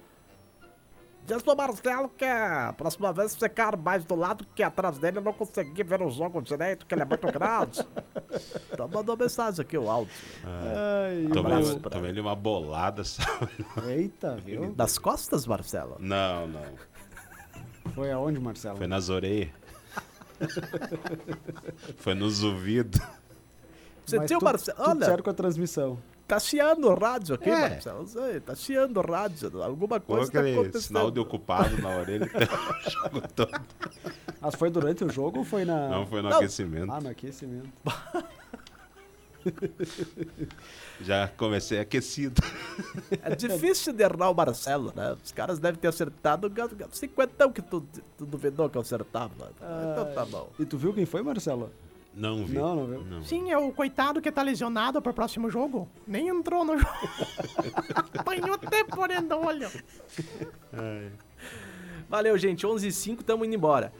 pro 1.43 1.55
Marcelo 1.55 2.09
que 2.09 2.25
a 2.25 2.73
próxima 2.73 3.11
vez 3.11 3.35
ficar 3.35 3.75
mais 3.77 4.05
do 4.05 4.15
lado 4.15 4.45
que 4.53 4.61
atrás 4.61 4.97
dele 4.97 5.17
eu 5.17 5.21
não 5.21 5.33
consegui 5.33 5.83
ver 5.83 6.01
o 6.01 6.09
jogo 6.09 6.41
direito, 6.41 6.85
que 6.85 6.93
ele 6.93 7.01
é 7.01 7.05
muito 7.05 7.27
grande. 7.31 7.85
então 8.71 8.87
mandou 8.87 9.17
mensagem 9.17 9.61
aqui, 9.61 9.77
o 9.77 9.89
áudio. 9.89 10.13
Ai, 10.43 11.27
Tomei, 11.33 11.79
pra 11.79 11.89
tomei 11.89 12.11
ele 12.11 12.21
uma 12.21 12.35
bolada, 12.35 13.03
sabe? 13.03 13.49
Eita, 13.87 14.35
viu? 14.37 14.73
Das 14.75 14.97
costas, 14.97 15.47
Marcelo? 15.47 15.97
Não, 15.99 16.47
não. 16.47 16.65
Foi 17.93 18.11
aonde, 18.11 18.39
Marcelo? 18.39 18.77
Foi 18.77 18.87
nas 18.87 19.09
orelhas. 19.09 19.49
Foi 21.97 22.13
nos 22.13 22.43
ouvidos. 22.43 22.99
Você 24.05 24.17
Mas 24.17 24.27
tinha 24.27 24.37
o 24.37 24.43
Marcelo. 24.43 24.77
Olha, 24.79 25.05
certo 25.05 25.23
com 25.23 25.29
a 25.29 25.33
transmissão. 25.33 25.97
Tá 26.27 26.39
chiando 26.39 26.87
o 26.87 26.93
rádio 26.95 27.35
aqui, 27.35 27.49
É. 27.49 27.69
Marcelo. 27.69 28.05
Tá 28.45 28.55
chiando 28.55 28.97
o 28.97 29.01
rádio. 29.11 29.61
Alguma 29.63 29.99
Pô, 29.99 30.15
coisa 30.15 30.31
tá 30.31 30.39
aquele 30.39 30.53
acontecendo. 30.55 30.81
sinal 30.81 31.11
de 31.11 31.19
ocupado 31.19 31.81
na 31.81 31.89
orelha 31.97 32.25
o 32.25 32.29
jogo 32.89 33.21
todo. 33.35 33.51
Mas 34.41 34.55
foi 34.55 34.69
durante 34.69 35.03
o 35.03 35.09
jogo 35.09 35.39
ou 35.39 35.45
foi 35.45 35.65
na. 35.65 35.89
Não, 35.89 36.05
foi 36.07 36.21
no 36.21 36.29
Não. 36.29 36.37
aquecimento. 36.37 36.91
Ah, 36.91 36.99
no 37.01 37.09
aquecimento. 37.09 37.69
Já 41.01 41.27
comecei 41.27 41.79
aquecido. 41.79 42.41
É 43.21 43.35
difícil 43.35 43.93
de 43.93 44.03
errar 44.03 44.29
o 44.31 44.33
Marcelo, 44.33 44.91
né? 44.95 45.15
Os 45.23 45.31
caras 45.31 45.59
devem 45.59 45.79
ter 45.79 45.87
acertado 45.87 46.51
50 46.91 47.49
que 47.51 47.61
tu, 47.61 47.81
tu 48.17 48.25
duvidou 48.25 48.69
que 48.69 48.77
eu 48.77 48.81
acertava. 48.81 49.51
Então 49.57 50.13
tá 50.13 50.25
bom. 50.25 50.49
E 50.59 50.65
tu 50.65 50.77
viu 50.77 50.93
quem 50.93 51.05
foi, 51.05 51.21
Marcelo? 51.21 51.71
Não 52.15 52.45
vi. 52.45 52.55
Não, 52.55 52.75
não 52.75 53.03
viu? 53.03 53.23
Sim, 53.23 53.51
é 53.51 53.57
o 53.57 53.71
coitado 53.73 54.21
que 54.21 54.31
tá 54.31 54.41
lesionado 54.41 55.01
pro 55.01 55.13
próximo 55.13 55.49
jogo. 55.49 55.89
Nem 56.07 56.29
entrou 56.29 56.63
no 56.63 56.77
jogo. 56.77 57.09
Apanhou 58.17 58.53
até 58.53 58.83
por 58.85 59.09
dentro 59.09 59.27
do 59.27 59.39
olho. 59.39 59.69
Valeu, 62.09 62.37
gente. 62.37 62.65
11 62.65 62.87
h 62.87 62.95
05 62.95 63.23
tamo 63.23 63.43
indo 63.43 63.55
embora. 63.55 63.91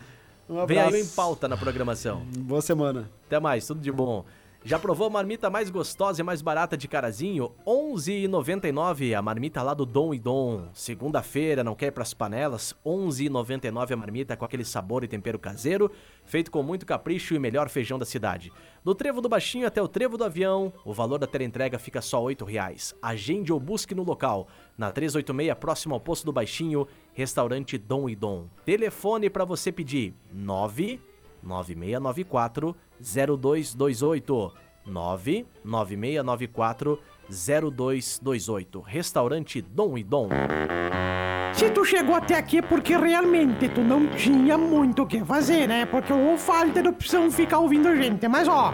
Um 0.50 0.66
Vem 0.66 0.80
aí. 0.80 1.02
Em 1.02 1.08
Pauta 1.08 1.48
na 1.48 1.58
programação. 1.58 2.26
Boa 2.38 2.62
semana. 2.62 3.12
Até 3.26 3.40
mais, 3.40 3.68
tudo 3.68 3.82
de 3.82 3.92
bom. 3.92 4.24
Já 4.68 4.80
provou 4.80 5.06
a 5.06 5.10
marmita 5.12 5.48
mais 5.48 5.70
gostosa 5.70 6.22
e 6.22 6.24
mais 6.24 6.42
barata 6.42 6.76
de 6.76 6.88
Carazinho? 6.88 7.54
R$ 7.68 7.72
11,99 7.72 9.16
a 9.16 9.22
marmita 9.22 9.62
lá 9.62 9.76
do 9.76 9.86
Dom 9.86 10.12
e 10.12 10.18
Dom. 10.18 10.70
Segunda-feira, 10.74 11.64
não 11.64 11.76
quer 11.76 11.90
ir 11.90 11.92
pras 11.92 12.16
panelas? 12.16 12.72
R$ 12.84 12.92
11,99 12.92 13.92
a 13.92 13.96
marmita 13.96 14.36
com 14.36 14.44
aquele 14.44 14.66
sabor 14.66 15.04
e 15.04 15.08
tempero 15.08 15.38
caseiro, 15.38 15.92
feito 16.26 16.50
com 16.50 16.64
muito 16.64 16.84
capricho 16.84 17.36
e 17.36 17.40
melhor 17.40 17.70
feijão 17.70 18.00
da 18.00 18.06
cidade. 18.06 18.52
Do 18.84 18.96
Trevo 18.96 19.22
do 19.22 19.30
Baixinho 19.30 19.68
até 19.68 19.80
o 19.80 19.88
Trevo 19.88 20.18
do 20.18 20.24
Avião, 20.24 20.74
o 20.84 20.92
valor 20.92 21.20
da 21.20 21.28
teleentrega 21.28 21.78
fica 21.78 22.02
só 22.02 22.24
8 22.24 22.44
reais. 22.44 22.96
Agende 23.00 23.54
ou 23.54 23.60
busque 23.60 23.94
no 23.94 24.02
local, 24.02 24.48
na 24.76 24.92
386, 24.92 25.60
próximo 25.60 25.94
ao 25.94 26.00
Poço 26.02 26.26
do 26.26 26.34
Baixinho, 26.34 26.88
restaurante 27.14 27.78
Dom 27.78 28.10
e 28.10 28.16
Dom. 28.16 28.48
Telefone 28.66 29.30
para 29.30 29.46
você 29.46 29.72
pedir 29.72 30.16
9 30.34 31.00
9694 31.46 32.76
0228 33.00 34.54
99694 34.86 37.00
0228 37.30 38.82
Restaurante 38.82 39.62
Dom 39.62 39.98
e 39.98 40.04
Dom. 40.04 40.30
Se 41.54 41.70
tu 41.70 41.86
chegou 41.86 42.16
até 42.16 42.36
aqui 42.36 42.58
é 42.58 42.62
porque 42.62 42.98
realmente 42.98 43.70
tu 43.70 43.82
não 43.82 44.08
tinha 44.08 44.58
muito 44.58 45.04
o 45.04 45.08
que 45.08 45.24
fazer, 45.24 45.68
né? 45.68 45.86
Porque 45.86 46.12
ou 46.12 46.38
falta 46.38 46.82
de 46.82 46.90
opção 46.90 47.32
ficar 47.32 47.60
ouvindo 47.60 47.88
a 47.88 47.96
gente. 47.96 48.28
Mas 48.28 48.48
ó, 48.48 48.74